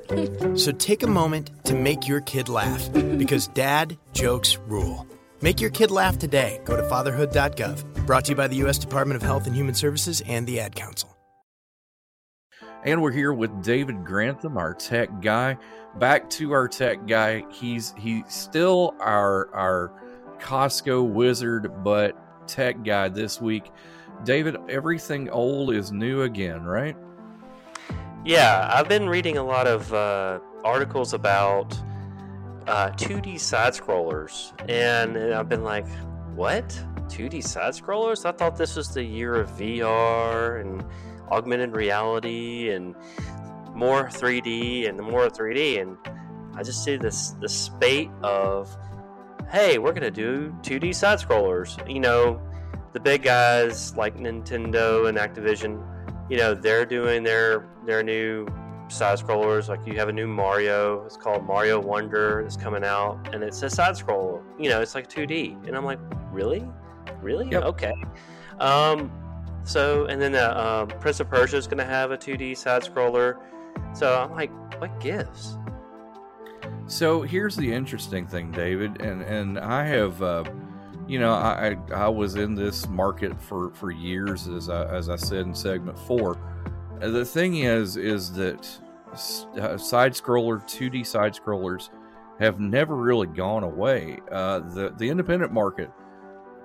So 0.55 0.71
take 0.71 1.03
a 1.03 1.07
moment 1.07 1.51
to 1.65 1.75
make 1.75 2.07
your 2.07 2.19
kid 2.21 2.49
laugh 2.49 2.91
because 2.91 3.47
dad 3.47 3.95
jokes 4.11 4.57
rule. 4.67 5.07
Make 5.41 5.61
your 5.61 5.69
kid 5.69 5.91
laugh 5.91 6.17
today. 6.17 6.59
Go 6.65 6.75
to 6.75 6.81
fatherhood.gov. 6.89 8.07
Brought 8.07 8.25
to 8.25 8.31
you 8.31 8.35
by 8.35 8.47
the 8.47 8.55
U.S. 8.55 8.79
Department 8.79 9.17
of 9.17 9.21
Health 9.21 9.45
and 9.45 9.55
Human 9.55 9.75
Services 9.75 10.21
and 10.25 10.47
the 10.47 10.59
Ad 10.59 10.75
Council. 10.75 11.15
And 12.83 13.03
we're 13.03 13.11
here 13.11 13.31
with 13.31 13.63
David 13.63 14.03
Grantham, 14.03 14.57
our 14.57 14.73
tech 14.73 15.21
guy. 15.21 15.57
Back 15.99 16.29
to 16.31 16.53
our 16.53 16.67
tech 16.67 17.05
guy. 17.05 17.45
He's 17.51 17.93
he's 17.97 18.23
still 18.27 18.95
our 18.99 19.53
our 19.53 19.91
Costco 20.39 21.07
wizard, 21.07 21.83
but 21.83 22.15
tech 22.47 22.83
guy 22.83 23.09
this 23.09 23.39
week. 23.39 23.71
David, 24.23 24.57
everything 24.67 25.29
old 25.29 25.73
is 25.73 25.91
new 25.91 26.23
again, 26.23 26.63
right? 26.63 26.95
Yeah, 28.25 28.69
I've 28.73 28.89
been 28.89 29.07
reading 29.07 29.37
a 29.37 29.43
lot 29.43 29.65
of 29.65 29.93
uh, 29.93 30.39
articles 30.63 31.13
about 31.13 31.73
uh, 32.67 32.89
2D 32.91 33.39
side 33.39 33.73
scrollers, 33.73 34.51
and 34.69 35.17
I've 35.33 35.47
been 35.47 35.63
like, 35.63 35.87
what? 36.35 36.67
2D 37.07 37.43
side 37.43 37.73
scrollers? 37.73 38.25
I 38.25 38.31
thought 38.31 38.57
this 38.57 38.75
was 38.75 38.93
the 38.93 39.03
year 39.03 39.35
of 39.35 39.49
VR 39.51 40.61
and 40.61 40.85
augmented 41.31 41.75
reality 41.75 42.71
and 42.71 42.95
more 43.73 44.05
3D 44.07 44.89
and 44.89 44.99
more 44.99 45.29
3D, 45.29 45.81
and 45.81 45.97
I 46.55 46.63
just 46.63 46.83
see 46.83 46.97
this 46.97 47.31
this 47.41 47.53
spate 47.53 48.11
of, 48.21 48.75
hey, 49.51 49.77
we're 49.77 49.93
gonna 49.93 50.11
do 50.11 50.55
2D 50.61 50.93
side 50.93 51.19
scrollers. 51.19 51.77
You 51.91 51.99
know, 51.99 52.41
the 52.93 52.99
big 52.99 53.23
guys 53.23 53.95
like 53.95 54.15
Nintendo 54.17 55.09
and 55.09 55.17
Activision, 55.17 55.83
you 56.29 56.37
know, 56.37 56.53
they're 56.53 56.85
doing 56.85 57.23
their 57.23 57.65
their 57.85 58.03
new 58.03 58.47
side 58.87 59.19
scrollers. 59.19 59.67
Like 59.67 59.85
you 59.85 59.95
have 59.97 60.09
a 60.09 60.13
new 60.13 60.27
Mario, 60.27 61.03
it's 61.05 61.17
called 61.17 61.45
Mario 61.45 61.79
Wonder, 61.79 62.41
it's 62.41 62.57
coming 62.57 62.83
out, 62.83 63.33
and 63.33 63.43
it's 63.43 63.61
a 63.63 63.69
side 63.69 63.95
scroller. 63.95 64.43
You 64.59 64.69
know, 64.69 64.81
it's 64.81 64.95
like 64.95 65.09
2D, 65.09 65.67
and 65.67 65.75
I'm 65.75 65.85
like, 65.85 65.99
really, 66.31 66.65
really, 67.21 67.55
okay. 67.55 67.93
Um, 68.59 69.11
so 69.63 70.05
and 70.05 70.21
then 70.21 70.31
the 70.31 70.59
um, 70.59 70.87
Prince 70.87 71.19
of 71.19 71.29
Persia 71.29 71.57
is 71.57 71.67
going 71.67 71.77
to 71.77 71.85
have 71.85 72.11
a 72.11 72.17
2D 72.17 72.57
side 72.57 72.83
scroller. 72.83 73.37
So 73.93 74.19
I'm 74.19 74.31
like, 74.31 74.51
what 74.79 74.99
gives? 74.99 75.57
So 76.89 77.21
here's 77.21 77.55
the 77.55 77.71
interesting 77.71 78.25
thing, 78.25 78.51
David, 78.51 78.99
and 78.99 79.21
and 79.21 79.59
I 79.59 79.85
have, 79.85 80.23
uh, 80.23 80.43
you 81.07 81.19
know, 81.19 81.31
I 81.31 81.77
I 81.93 82.09
was 82.09 82.33
in 82.33 82.55
this 82.55 82.87
market 82.87 83.39
for 83.39 83.69
for 83.75 83.91
years, 83.91 84.47
as 84.47 84.69
I 84.69 84.85
as 84.85 85.07
I 85.07 85.15
said 85.15 85.45
in 85.45 85.53
segment 85.53 85.99
four. 85.99 86.35
The 86.99 87.23
thing 87.23 87.57
is, 87.57 87.95
is 87.95 88.33
that 88.33 88.67
uh, 89.61 89.77
side 89.77 90.13
scroller, 90.13 90.63
2D 90.63 91.05
side 91.05 91.33
scrollers, 91.35 91.91
have 92.39 92.59
never 92.59 92.95
really 92.95 93.27
gone 93.27 93.63
away. 93.63 94.17
Uh, 94.31 94.59
the 94.59 94.91
the 94.97 95.07
independent 95.07 95.53
market 95.53 95.91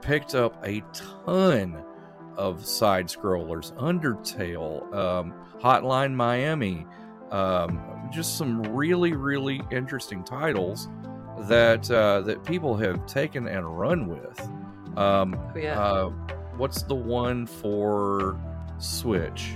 picked 0.00 0.34
up 0.34 0.56
a 0.64 0.82
ton 0.94 1.84
of 2.38 2.64
side 2.64 3.08
scrollers, 3.08 3.74
Undertale, 3.74 4.92
um, 4.94 5.34
Hotline 5.60 6.14
Miami, 6.14 6.86
um, 7.30 7.93
just 8.10 8.36
some 8.38 8.62
really 8.62 9.12
really 9.12 9.60
interesting 9.70 10.22
titles 10.24 10.88
that 11.48 11.90
uh, 11.90 12.20
that 12.22 12.44
people 12.44 12.76
have 12.76 13.04
taken 13.06 13.48
and 13.48 13.78
run 13.78 14.06
with. 14.06 14.40
Um, 14.96 15.34
Oh, 15.54 15.58
yeah. 15.58 15.80
uh, 15.80 16.08
what's 16.56 16.82
the 16.82 16.94
one 16.94 17.46
for 17.46 18.38
Switch 18.78 19.54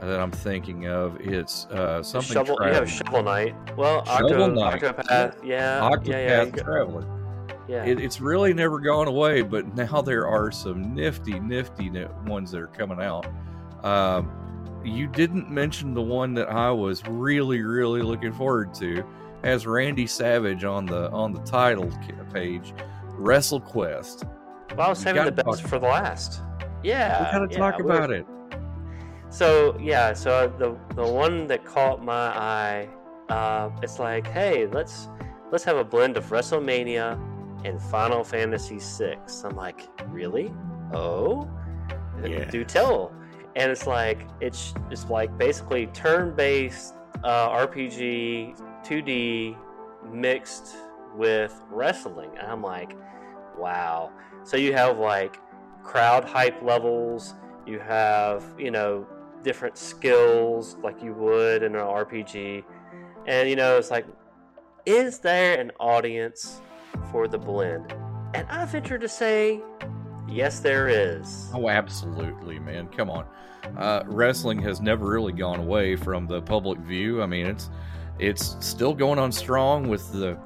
that 0.00 0.20
I'm 0.20 0.30
thinking 0.30 0.86
of? 0.86 1.18
It's 1.20 1.64
uh, 1.66 2.02
something. 2.02 2.34
Shovel, 2.34 2.56
you 2.60 2.72
have 2.72 2.86
Traveler. 2.86 2.86
Shovel 2.86 3.22
Knight. 3.22 3.76
Well, 3.76 4.04
Shovel 4.04 4.32
Octo, 4.42 4.54
Knight. 4.54 4.82
Octopath, 4.82 5.44
yeah, 5.44 5.80
Octopath 5.80 6.06
yeah, 6.06 6.18
yeah. 6.18 6.42
you 6.44 6.50
go- 6.50 6.62
Traveler. 6.62 7.14
Yeah. 7.66 7.84
It, 7.84 8.00
it's 8.00 8.20
really 8.20 8.54
never 8.54 8.78
gone 8.78 9.08
away, 9.08 9.42
but 9.42 9.74
now 9.74 10.00
there 10.00 10.26
are 10.26 10.50
some 10.50 10.94
nifty, 10.94 11.38
nifty 11.38 11.90
ones 12.26 12.50
that 12.52 12.60
are 12.62 12.66
coming 12.68 13.00
out. 13.02 13.26
Um, 13.84 14.30
you 14.88 15.06
didn't 15.06 15.50
mention 15.50 15.94
the 15.94 16.02
one 16.02 16.34
that 16.34 16.48
I 16.50 16.70
was 16.70 17.06
really, 17.06 17.62
really 17.62 18.02
looking 18.02 18.32
forward 18.32 18.74
to, 18.74 19.04
has 19.44 19.66
Randy 19.66 20.06
Savage 20.06 20.64
on 20.64 20.86
the 20.86 21.10
on 21.10 21.32
the 21.32 21.40
title 21.40 21.90
page, 22.32 22.74
WrestleQuest. 23.12 24.24
Well, 24.76 24.86
I 24.86 24.90
was 24.90 24.98
saving 24.98 25.24
the 25.24 25.32
best 25.32 25.62
for 25.62 25.78
the 25.78 25.86
last. 25.86 26.42
Yeah, 26.82 27.18
We 27.18 27.38
gotta 27.38 27.52
yeah, 27.52 27.58
talk 27.58 27.80
about 27.80 28.10
it. 28.10 28.26
So 29.30 29.76
yeah, 29.80 30.12
so 30.12 30.52
the 30.58 30.76
the 30.94 31.06
one 31.08 31.46
that 31.48 31.64
caught 31.64 32.02
my 32.02 32.14
eye, 32.14 32.88
uh, 33.28 33.70
it's 33.82 33.98
like, 33.98 34.26
hey, 34.26 34.66
let's 34.66 35.08
let's 35.50 35.64
have 35.64 35.76
a 35.76 35.84
blend 35.84 36.16
of 36.16 36.24
WrestleMania 36.26 37.20
and 37.64 37.80
Final 37.82 38.24
Fantasy 38.24 38.78
VI. 38.78 39.18
I'm 39.44 39.56
like, 39.56 39.88
really? 40.08 40.52
Oh, 40.92 41.48
Yeah. 42.24 42.44
do 42.50 42.64
tell. 42.64 43.12
And 43.58 43.72
it's 43.72 43.88
like 43.88 44.20
it's 44.40 44.72
it's 44.88 45.10
like 45.10 45.36
basically 45.36 45.88
turn-based 45.88 46.94
uh, 47.24 47.48
RPG, 47.48 48.56
2D 48.86 49.56
mixed 50.12 50.76
with 51.16 51.60
wrestling. 51.68 52.30
And 52.38 52.46
I'm 52.46 52.62
like, 52.62 52.96
wow. 53.58 54.12
So 54.44 54.56
you 54.56 54.72
have 54.74 54.98
like 54.98 55.40
crowd 55.82 56.24
hype 56.24 56.62
levels. 56.62 57.34
You 57.66 57.80
have 57.80 58.44
you 58.56 58.70
know 58.70 59.04
different 59.42 59.76
skills 59.76 60.76
like 60.84 61.02
you 61.02 61.12
would 61.14 61.64
in 61.64 61.74
an 61.74 61.80
RPG, 61.80 62.62
and 63.26 63.50
you 63.50 63.56
know 63.56 63.76
it's 63.76 63.90
like, 63.90 64.06
is 64.86 65.18
there 65.18 65.58
an 65.58 65.72
audience 65.80 66.60
for 67.10 67.26
the 67.26 67.38
blend? 67.38 67.92
And 68.34 68.46
I 68.48 68.64
venture 68.66 68.98
to 68.98 69.08
say, 69.08 69.62
Yes, 70.30 70.60
there 70.60 70.88
is. 70.88 71.50
Oh, 71.54 71.68
absolutely, 71.68 72.58
man. 72.58 72.88
Come 72.88 73.08
on. 73.08 73.24
Uh, 73.76 74.02
wrestling 74.06 74.60
has 74.60 74.80
never 74.80 75.06
really 75.06 75.32
gone 75.32 75.60
away 75.60 75.96
from 75.96 76.26
the 76.26 76.40
public 76.42 76.78
view. 76.80 77.22
I 77.22 77.26
mean, 77.26 77.46
it's 77.46 77.70
it's 78.18 78.56
still 78.60 78.94
going 78.94 79.18
on 79.18 79.30
strong 79.30 79.88
with 79.88 80.10
the 80.12 80.38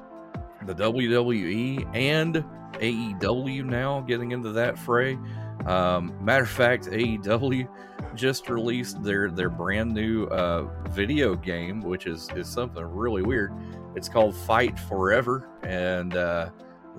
the 0.65 0.75
WWE 0.75 1.87
and 1.95 2.43
AEW 2.73 3.65
now 3.65 4.01
getting 4.01 4.31
into 4.31 4.51
that 4.51 4.77
fray. 4.77 5.17
Um, 5.65 6.13
matter 6.23 6.43
of 6.43 6.49
fact, 6.49 6.85
AEW 6.85 7.67
just 8.15 8.49
released 8.49 9.01
their 9.03 9.29
their 9.29 9.49
brand 9.49 9.93
new 9.93 10.25
uh, 10.25 10.67
video 10.89 11.35
game, 11.35 11.81
which 11.81 12.05
is 12.05 12.29
is 12.35 12.47
something 12.47 12.83
really 12.83 13.21
weird. 13.21 13.53
It's 13.95 14.09
called 14.09 14.35
Fight 14.35 14.77
Forever, 14.79 15.47
and 15.63 16.15
uh, 16.15 16.49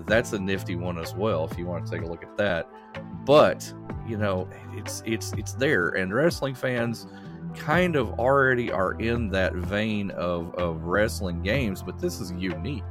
that's 0.07 0.33
a 0.33 0.38
nifty 0.38 0.76
one 0.76 0.98
as 0.98 1.14
well. 1.14 1.48
If 1.50 1.59
you 1.59 1.66
want 1.66 1.87
to 1.87 1.90
take 1.90 2.02
a 2.02 2.07
look 2.07 2.22
at 2.22 2.37
that, 2.37 2.68
but 3.24 3.72
you 4.07 4.16
know, 4.16 4.48
it's 4.72 5.02
it's 5.07 5.33
it's 5.35 5.52
there, 5.52 5.90
and 5.90 6.12
wrestling 6.12 6.54
fans 6.54 7.07
kind 7.54 7.96
of 7.96 8.18
already 8.18 8.70
are 8.72 8.94
in 8.94 9.28
that 9.30 9.54
vein 9.54 10.11
of 10.12 10.54
of 10.57 10.83
wrestling 10.85 11.42
games, 11.42 11.83
but 11.83 11.98
this 11.98 12.20
is 12.20 12.33
unique. 12.33 12.83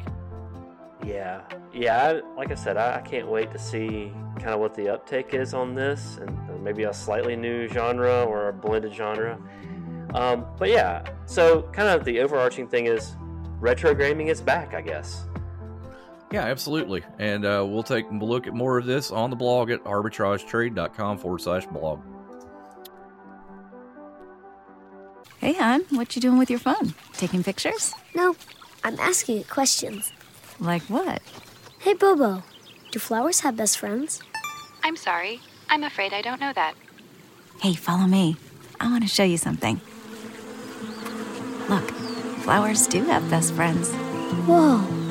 Yeah, 1.05 1.41
yeah. 1.73 2.21
I, 2.23 2.37
like 2.37 2.51
I 2.51 2.55
said, 2.55 2.77
I, 2.77 2.97
I, 2.97 3.01
can't 3.01 3.27
wait 3.27 3.51
to 3.51 3.59
see 3.59 4.13
kind 4.37 4.51
of 4.51 4.61
what 4.61 4.73
the 4.73 4.87
uptake 4.93 5.33
is 5.33 5.53
on 5.53 5.75
this, 5.75 6.17
and 6.17 6.63
maybe 6.63 6.83
a 6.83 6.93
slightly 6.93 7.35
new 7.35 7.67
genre 7.67 8.23
or 8.23 8.47
a 8.47 8.53
blended 8.53 8.93
genre. 8.93 9.37
Um, 10.13 10.45
but 10.57 10.69
yeah, 10.69 11.03
so 11.25 11.63
kind 11.73 11.89
of 11.89 12.05
the 12.05 12.21
overarching 12.21 12.67
thing 12.67 12.85
is 12.85 13.17
retro 13.59 13.93
gaming 13.93 14.27
is 14.27 14.39
back, 14.39 14.73
I 14.73 14.81
guess. 14.81 15.25
Yeah, 16.33 16.45
absolutely. 16.45 17.03
And 17.19 17.45
uh, 17.45 17.63
we'll 17.69 17.83
take 17.83 18.09
a 18.09 18.13
look 18.13 18.47
at 18.47 18.55
more 18.55 18.79
of 18.79 18.87
this 18.87 19.11
on 19.11 19.29
the 19.29 19.35
blog 19.35 19.69
at 19.69 19.83
arbitragetrade.com 19.83 21.19
forward 21.19 21.41
slash 21.41 21.67
blog. 21.67 22.01
Hey, 25.37 25.53
hon, 25.53 25.85
what 25.91 26.15
you 26.15 26.21
doing 26.23 26.39
with 26.39 26.49
your 26.49 26.57
phone? 26.57 26.95
Taking 27.13 27.43
pictures? 27.43 27.93
No, 28.15 28.35
I'm 28.83 28.99
asking 28.99 29.37
it 29.41 29.49
questions. 29.49 30.11
Like 30.59 30.81
what? 30.83 31.21
Hey, 31.77 31.93
Bobo, 31.93 32.41
do 32.89 32.97
flowers 32.97 33.41
have 33.41 33.55
best 33.55 33.77
friends? 33.77 34.19
I'm 34.83 34.95
sorry. 34.95 35.39
I'm 35.69 35.83
afraid 35.83 36.13
I 36.13 36.23
don't 36.23 36.41
know 36.41 36.53
that. 36.53 36.73
Hey, 37.61 37.75
follow 37.75 38.07
me. 38.07 38.37
I 38.79 38.87
want 38.87 39.03
to 39.03 39.09
show 39.09 39.23
you 39.23 39.37
something. 39.37 39.79
Look, 41.69 41.91
flowers 42.41 42.87
do 42.87 43.03
have 43.03 43.29
best 43.29 43.53
friends. 43.53 43.91
Whoa. 44.47 45.02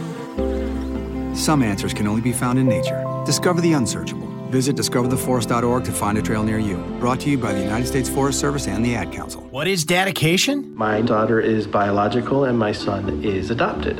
Some 1.42 1.64
answers 1.64 1.92
can 1.92 2.06
only 2.06 2.20
be 2.20 2.30
found 2.30 2.56
in 2.60 2.68
nature. 2.68 3.04
Discover 3.26 3.62
the 3.62 3.72
unsearchable. 3.72 4.28
Visit 4.50 4.76
discovertheforest.org 4.76 5.82
to 5.82 5.90
find 5.90 6.16
a 6.16 6.22
trail 6.22 6.44
near 6.44 6.60
you. 6.60 6.76
Brought 7.00 7.18
to 7.22 7.30
you 7.30 7.36
by 7.36 7.52
the 7.52 7.60
United 7.60 7.88
States 7.88 8.08
Forest 8.08 8.38
Service 8.38 8.68
and 8.68 8.84
the 8.84 8.94
Ad 8.94 9.10
Council. 9.10 9.40
What 9.50 9.66
is 9.66 9.84
dedication? 9.84 10.72
My 10.76 11.00
daughter 11.00 11.40
is 11.40 11.66
biological 11.66 12.44
and 12.44 12.56
my 12.56 12.70
son 12.70 13.24
is 13.24 13.50
adopted. 13.50 13.98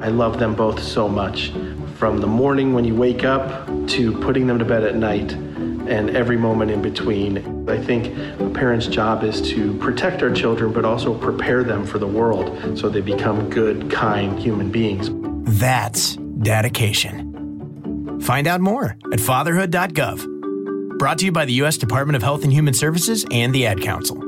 I 0.00 0.10
love 0.10 0.38
them 0.38 0.54
both 0.54 0.80
so 0.80 1.08
much. 1.08 1.50
From 1.96 2.18
the 2.18 2.28
morning 2.28 2.72
when 2.72 2.84
you 2.84 2.94
wake 2.94 3.24
up 3.24 3.66
to 3.88 4.16
putting 4.20 4.46
them 4.46 4.60
to 4.60 4.64
bed 4.64 4.84
at 4.84 4.94
night 4.94 5.32
and 5.32 6.10
every 6.10 6.36
moment 6.36 6.70
in 6.70 6.82
between. 6.82 7.68
I 7.68 7.82
think 7.82 8.16
a 8.38 8.48
parent's 8.50 8.86
job 8.86 9.24
is 9.24 9.42
to 9.50 9.76
protect 9.78 10.22
our 10.22 10.32
children, 10.32 10.72
but 10.72 10.84
also 10.84 11.18
prepare 11.18 11.64
them 11.64 11.84
for 11.84 11.98
the 11.98 12.06
world 12.06 12.78
so 12.78 12.88
they 12.88 13.00
become 13.00 13.50
good, 13.50 13.90
kind 13.90 14.38
human 14.38 14.70
beings. 14.70 15.10
That's 15.58 16.16
dedication. 16.42 18.20
Find 18.20 18.46
out 18.46 18.60
more 18.60 18.96
at 19.12 19.20
fatherhood.gov. 19.20 20.98
Brought 20.98 21.18
to 21.18 21.26
you 21.26 21.32
by 21.32 21.44
the 21.44 21.52
U.S. 21.54 21.76
Department 21.76 22.16
of 22.16 22.22
Health 22.22 22.42
and 22.42 22.52
Human 22.52 22.74
Services 22.74 23.26
and 23.30 23.54
the 23.54 23.66
Ad 23.66 23.80
Council. 23.82 24.22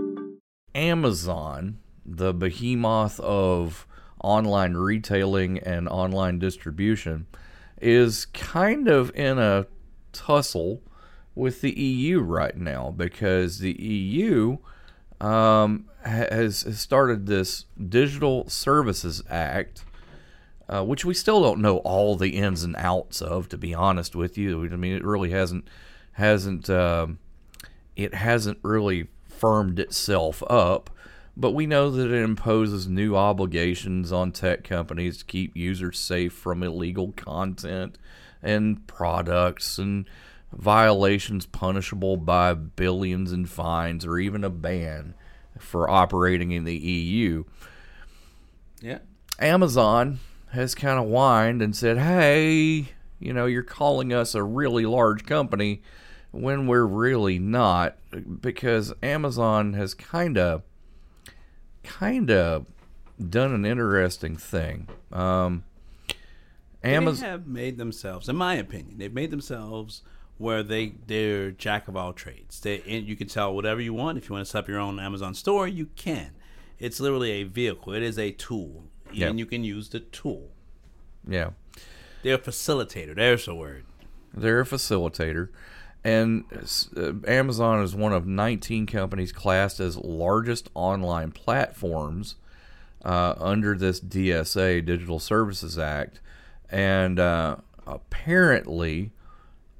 Amazon, 0.74 1.78
the 2.04 2.34
behemoth 2.34 3.18
of 3.20 3.86
online 4.22 4.74
retailing 4.74 5.58
and 5.58 5.88
online 5.88 6.38
distribution, 6.38 7.26
is 7.80 8.26
kind 8.26 8.88
of 8.88 9.10
in 9.14 9.38
a 9.38 9.66
tussle 10.12 10.82
with 11.34 11.60
the 11.60 11.70
EU 11.70 12.20
right 12.20 12.56
now 12.56 12.90
because 12.90 13.60
the 13.60 13.80
EU 13.80 14.58
um, 15.20 15.86
has, 16.04 16.62
has 16.62 16.80
started 16.80 17.26
this 17.26 17.64
Digital 17.88 18.48
Services 18.48 19.22
Act, 19.30 19.84
uh, 20.68 20.84
which 20.84 21.04
we 21.04 21.14
still 21.14 21.42
don't 21.42 21.60
know 21.60 21.78
all 21.78 22.16
the 22.16 22.36
ins 22.36 22.62
and 22.62 22.76
outs 22.76 23.22
of. 23.22 23.48
To 23.48 23.58
be 23.58 23.74
honest 23.74 24.14
with 24.14 24.36
you, 24.36 24.64
I 24.64 24.76
mean, 24.76 24.94
it 24.94 25.04
really 25.04 25.30
hasn't 25.30 25.68
hasn't 26.12 26.68
um, 26.68 27.18
it 27.96 28.14
hasn't 28.14 28.58
really 28.62 29.08
firmed 29.28 29.78
itself 29.78 30.42
up. 30.48 30.90
But 31.36 31.52
we 31.52 31.66
know 31.66 31.88
that 31.90 32.10
it 32.10 32.22
imposes 32.22 32.88
new 32.88 33.14
obligations 33.14 34.10
on 34.10 34.32
tech 34.32 34.64
companies 34.64 35.18
to 35.18 35.24
keep 35.24 35.56
users 35.56 35.96
safe 35.98 36.32
from 36.32 36.64
illegal 36.64 37.12
content 37.12 37.96
and 38.42 38.84
products 38.88 39.78
and 39.78 40.08
violations 40.52 41.46
punishable 41.46 42.16
by 42.16 42.54
billions 42.54 43.32
in 43.32 43.46
fines 43.46 44.04
or 44.04 44.18
even 44.18 44.42
a 44.42 44.50
ban 44.50 45.14
for 45.58 45.88
operating 45.88 46.50
in 46.50 46.64
the 46.64 46.76
EU. 46.76 47.44
Yeah. 48.80 48.98
Amazon 49.38 50.18
has 50.52 50.74
kind 50.74 50.98
of 50.98 51.06
whined 51.06 51.62
and 51.62 51.74
said, 51.74 51.98
hey, 51.98 52.92
you 53.18 53.32
know, 53.32 53.46
you're 53.46 53.62
calling 53.62 54.12
us 54.12 54.34
a 54.34 54.42
really 54.42 54.86
large 54.86 55.24
company 55.26 55.82
when 56.30 56.66
we're 56.66 56.86
really 56.86 57.38
not 57.38 57.96
because 58.40 58.92
Amazon 59.02 59.72
has 59.74 59.94
kind 59.94 60.38
of 60.38 60.62
kind 61.82 62.30
of 62.30 62.66
done 63.28 63.52
an 63.52 63.64
interesting 63.64 64.36
thing. 64.36 64.88
Um, 65.12 65.64
Amazon 66.84 67.28
have 67.28 67.46
made 67.46 67.78
themselves, 67.78 68.28
in 68.28 68.36
my 68.36 68.54
opinion, 68.54 68.98
they've 68.98 69.12
made 69.12 69.30
themselves 69.30 70.02
where 70.36 70.62
they 70.62 70.94
they're 71.06 71.50
jack 71.50 71.88
of 71.88 71.96
all 71.96 72.12
trades. 72.12 72.60
They 72.60 72.80
you 72.84 73.16
can 73.16 73.28
sell 73.28 73.54
whatever 73.54 73.80
you 73.80 73.92
want. 73.94 74.18
If 74.18 74.28
you 74.28 74.34
want 74.34 74.46
to 74.46 74.50
set 74.50 74.60
up 74.60 74.68
your 74.68 74.78
own 74.78 75.00
Amazon 75.00 75.34
store, 75.34 75.66
you 75.66 75.86
can. 75.96 76.30
It's 76.78 77.00
literally 77.00 77.32
a 77.32 77.42
vehicle. 77.42 77.92
It 77.92 78.04
is 78.04 78.18
a 78.18 78.30
tool, 78.30 78.84
And 79.16 79.38
you 79.38 79.46
can 79.46 79.64
use 79.64 79.88
the 79.88 80.00
tool. 80.00 80.50
Yeah. 81.26 81.50
They're 82.22 82.34
a 82.34 82.38
facilitator. 82.38 83.14
There's 83.14 83.46
the 83.46 83.54
word. 83.54 83.84
They're 84.34 84.60
a 84.60 84.64
facilitator. 84.64 85.48
And 86.04 86.44
uh, 86.96 87.12
Amazon 87.26 87.82
is 87.82 87.94
one 87.94 88.12
of 88.12 88.26
19 88.26 88.86
companies 88.86 89.32
classed 89.32 89.80
as 89.80 89.96
largest 89.96 90.70
online 90.74 91.32
platforms 91.32 92.36
uh, 93.04 93.34
under 93.38 93.76
this 93.76 94.00
DSA, 94.00 94.84
Digital 94.84 95.18
Services 95.18 95.78
Act. 95.78 96.20
And 96.70 97.18
uh, 97.18 97.56
apparently, 97.86 99.12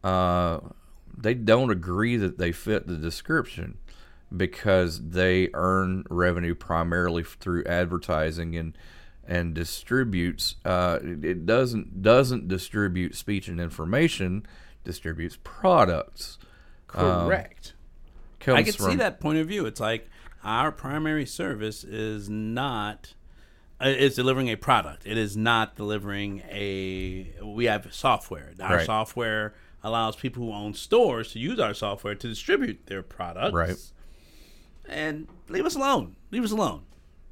uh, 0.02 0.60
they 1.16 1.34
don't 1.34 1.70
agree 1.70 2.16
that 2.16 2.38
they 2.38 2.52
fit 2.52 2.86
the 2.86 2.96
description 2.96 3.78
because 4.34 5.10
they 5.10 5.48
earn 5.54 6.04
revenue 6.10 6.54
primarily 6.54 7.22
through 7.22 7.64
advertising 7.64 8.56
and 8.56 8.76
and 9.28 9.54
distributes 9.54 10.56
uh, 10.64 10.98
it 11.02 11.46
doesn't 11.46 12.02
doesn't 12.02 12.48
distribute 12.48 13.14
speech 13.14 13.46
and 13.46 13.60
information 13.60 14.44
distributes 14.84 15.38
products 15.44 16.38
Correct. 16.88 17.74
Um, 18.46 18.56
I 18.56 18.62
can 18.62 18.72
see 18.72 18.96
that 18.96 19.20
point 19.20 19.38
of 19.38 19.46
view. 19.46 19.66
It's 19.66 19.80
like 19.80 20.08
our 20.42 20.72
primary 20.72 21.26
service 21.26 21.84
is 21.84 22.28
not 22.30 23.14
uh, 23.80 23.88
it's 23.88 24.16
delivering 24.16 24.48
a 24.48 24.56
product. 24.56 25.06
It 25.06 25.18
is 25.18 25.36
not 25.36 25.76
delivering 25.76 26.42
a. 26.50 27.30
We 27.42 27.66
have 27.66 27.92
software. 27.92 28.52
Our 28.60 28.76
Right. 28.76 28.86
software 28.86 29.54
allows 29.84 30.16
people 30.16 30.44
who 30.44 30.52
own 30.52 30.74
stores 30.74 31.32
to 31.32 31.38
use 31.38 31.60
our 31.60 31.74
software 31.74 32.14
to 32.14 32.28
distribute 32.28 32.86
their 32.86 33.02
products. 33.02 33.52
Right. 33.52 33.76
And 34.88 35.28
leave 35.48 35.66
us 35.66 35.74
alone. 35.76 36.16
Leave 36.30 36.44
us 36.44 36.50
alone. 36.50 36.82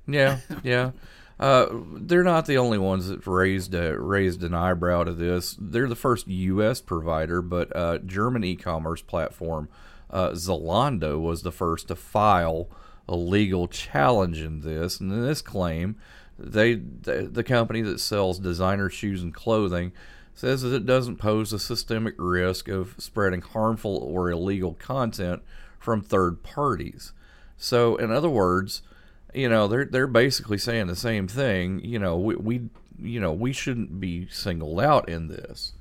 Yeah, 0.07 0.39
yeah. 0.63 0.91
Uh, 1.39 1.67
they're 1.97 2.23
not 2.23 2.47
the 2.47 2.57
only 2.57 2.79
ones 2.79 3.09
that 3.09 3.27
raised 3.27 3.75
uh, 3.75 3.93
raised 3.99 4.43
an 4.43 4.55
eyebrow 4.55 5.05
to 5.05 5.13
this. 5.13 5.57
They're 5.61 5.89
the 5.89 5.95
first 5.95 6.27
U.S. 6.29 6.81
provider, 6.81 7.43
but 7.43 7.75
uh, 7.77 7.99
German 7.99 8.43
e-commerce 8.43 9.03
platform 9.03 9.69
uh, 10.11 10.31
Zalando 10.31 11.21
was 11.21 11.43
the 11.43 11.53
first 11.53 11.89
to 11.89 11.97
file 11.97 12.69
a 13.09 13.17
legal 13.17 13.69
challenge 13.69 14.41
in 14.41 14.63
this. 14.63 14.99
And 14.99 15.13
in 15.13 15.23
this 15.23 15.43
claim, 15.43 15.97
they 16.39 16.75
the, 16.75 17.29
the 17.31 17.45
company 17.45 17.83
that 17.83 18.01
sells 18.01 18.39
designer 18.39 18.89
shoes 18.89 19.23
and 19.23 19.35
clothing 19.35 19.93
says 20.35 20.63
that 20.63 20.75
it 20.75 20.87
doesn't 20.87 21.17
pose 21.17 21.53
a 21.53 21.59
systemic 21.59 22.15
risk 22.19 22.69
of 22.69 22.95
spreading 22.99 23.41
harmful 23.41 23.97
or 23.97 24.31
illegal 24.31 24.75
content 24.75 25.43
from 25.79 26.03
third 26.03 26.43
parties. 26.43 27.13
So, 27.57 27.97
in 27.97 28.11
other 28.11 28.29
words, 28.29 28.83
you 29.35 29.49
know 29.49 29.69
they're 29.69 29.85
they're 29.85 30.07
basically 30.07 30.59
saying 30.59 30.87
the 30.87 30.97
same 30.97 31.29
thing. 31.29 31.81
You 31.85 31.99
know, 31.99 32.17
we, 32.17 32.37
we 32.37 32.71
you 32.99 33.21
know 33.21 33.33
we 33.33 33.53
shouldn't 33.53 34.01
be 34.01 34.27
singled 34.29 34.81
out 34.81 35.09
in 35.09 35.29
this. 35.29 35.73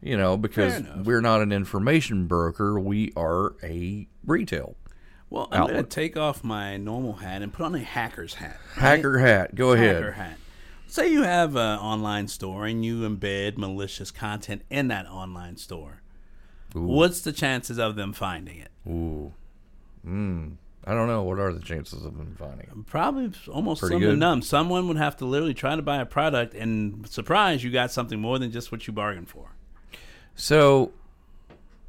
You 0.00 0.16
know, 0.16 0.36
because 0.36 0.84
we're 1.04 1.20
not 1.20 1.40
an 1.40 1.50
information 1.50 2.28
broker, 2.28 2.78
we 2.78 3.12
are 3.16 3.56
a 3.64 4.06
retail. 4.24 4.76
Well, 5.28 5.48
I'm 5.50 5.66
going 5.66 5.76
to 5.76 5.82
take 5.82 6.16
off 6.16 6.44
my 6.44 6.76
normal 6.76 7.14
hat 7.14 7.42
and 7.42 7.52
put 7.52 7.66
on 7.66 7.74
a 7.74 7.80
hacker's 7.80 8.34
hat. 8.34 8.58
right? 8.76 8.96
Hacker 8.96 9.18
hat. 9.18 9.56
Go 9.56 9.72
ahead. 9.72 9.96
Hacker 9.96 10.12
hat. 10.12 10.38
Say 10.86 11.12
you 11.12 11.22
have 11.22 11.56
an 11.56 11.78
online 11.80 12.28
store 12.28 12.64
and 12.64 12.84
you 12.84 13.00
embed 13.00 13.58
malicious 13.58 14.10
content 14.10 14.62
in 14.70 14.88
that 14.88 15.06
online 15.06 15.56
store. 15.56 16.00
What's 16.72 17.20
the 17.20 17.32
chances 17.32 17.78
of 17.78 17.96
them 17.96 18.12
finding 18.12 18.58
it? 18.58 18.70
Ooh. 18.86 19.32
Mm. 20.06 20.56
I 20.88 20.94
don't 20.94 21.06
know. 21.06 21.22
What 21.22 21.38
are 21.38 21.52
the 21.52 21.60
chances 21.60 22.06
of 22.06 22.16
them 22.16 22.34
finding 22.38 22.60
it? 22.66 22.86
Probably 22.86 23.30
almost 23.52 23.80
Pretty 23.80 23.96
slim 23.96 24.00
to 24.00 24.06
good. 24.08 24.18
none. 24.18 24.40
Someone 24.40 24.88
would 24.88 24.96
have 24.96 25.18
to 25.18 25.26
literally 25.26 25.52
try 25.52 25.76
to 25.76 25.82
buy 25.82 25.98
a 25.98 26.06
product 26.06 26.54
and 26.54 27.06
surprise 27.06 27.62
you 27.62 27.70
got 27.70 27.92
something 27.92 28.18
more 28.18 28.38
than 28.38 28.50
just 28.50 28.72
what 28.72 28.86
you 28.86 28.94
bargained 28.94 29.28
for. 29.28 29.50
So 30.34 30.92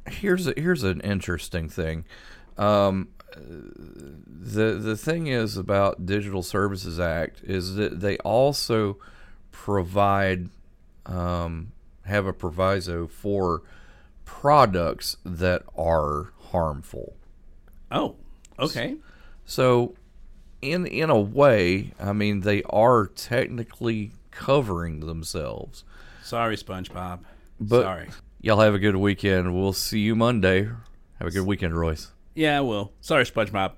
here's 0.06 0.46
a, 0.46 0.54
here's 0.54 0.82
an 0.82 1.00
interesting 1.00 1.70
thing. 1.70 2.04
Um, 2.58 3.08
the 3.36 4.74
the 4.74 4.96
thing 4.96 5.28
is 5.28 5.56
about 5.56 6.04
Digital 6.04 6.42
Services 6.42 7.00
Act 7.00 7.42
is 7.42 7.76
that 7.76 8.00
they 8.00 8.18
also 8.18 8.98
provide 9.50 10.50
um, 11.06 11.72
have 12.04 12.26
a 12.26 12.32
proviso 12.34 13.06
for 13.06 13.62
products 14.26 15.16
that 15.24 15.62
are 15.76 16.32
harmful. 16.50 17.14
Oh, 17.90 18.16
okay. 18.60 18.96
So 19.44 19.94
in 20.62 20.86
in 20.86 21.10
a 21.10 21.18
way, 21.20 21.92
I 21.98 22.12
mean 22.12 22.40
they 22.40 22.62
are 22.64 23.06
technically 23.06 24.12
covering 24.30 25.00
themselves. 25.00 25.84
Sorry, 26.22 26.56
SpongeBob. 26.56 27.20
But 27.58 27.82
Sorry. 27.82 28.08
y'all 28.40 28.60
have 28.60 28.74
a 28.74 28.78
good 28.78 28.96
weekend. 28.96 29.54
We'll 29.54 29.72
see 29.72 30.00
you 30.00 30.14
Monday. 30.14 30.64
Have 31.18 31.28
a 31.28 31.30
good 31.30 31.46
weekend, 31.46 31.78
Royce. 31.78 32.12
Yeah, 32.34 32.58
I 32.58 32.60
will. 32.60 32.92
Sorry, 33.00 33.24
SpongeBob. 33.24 33.72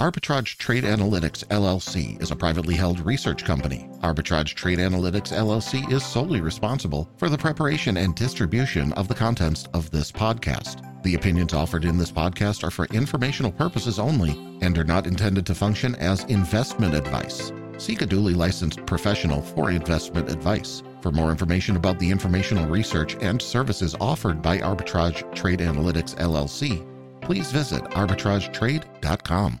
Arbitrage 0.00 0.56
Trade 0.56 0.82
Analytics 0.82 1.44
LLC 1.46 2.20
is 2.20 2.32
a 2.32 2.36
privately 2.36 2.74
held 2.74 2.98
research 3.06 3.44
company. 3.44 3.88
Arbitrage 4.02 4.54
Trade 4.54 4.80
Analytics 4.80 5.32
LLC 5.32 5.88
is 5.92 6.04
solely 6.04 6.40
responsible 6.40 7.08
for 7.16 7.28
the 7.28 7.38
preparation 7.38 7.96
and 7.96 8.16
distribution 8.16 8.92
of 8.94 9.06
the 9.06 9.14
contents 9.14 9.68
of 9.72 9.88
this 9.92 10.10
podcast. 10.10 10.93
The 11.04 11.14
opinions 11.14 11.52
offered 11.52 11.84
in 11.84 11.98
this 11.98 12.10
podcast 12.10 12.64
are 12.64 12.70
for 12.70 12.86
informational 12.86 13.52
purposes 13.52 13.98
only 13.98 14.30
and 14.62 14.76
are 14.78 14.84
not 14.84 15.06
intended 15.06 15.44
to 15.46 15.54
function 15.54 15.94
as 15.96 16.24
investment 16.24 16.94
advice. 16.94 17.52
Seek 17.76 18.00
a 18.00 18.06
duly 18.06 18.32
licensed 18.32 18.86
professional 18.86 19.42
for 19.42 19.70
investment 19.70 20.30
advice. 20.30 20.82
For 21.02 21.12
more 21.12 21.30
information 21.30 21.76
about 21.76 21.98
the 21.98 22.10
informational 22.10 22.66
research 22.70 23.16
and 23.20 23.40
services 23.40 23.94
offered 24.00 24.40
by 24.40 24.58
Arbitrage 24.58 25.34
Trade 25.34 25.58
Analytics 25.58 26.16
LLC, 26.16 26.86
please 27.20 27.52
visit 27.52 27.82
arbitragetrade.com. 27.90 29.60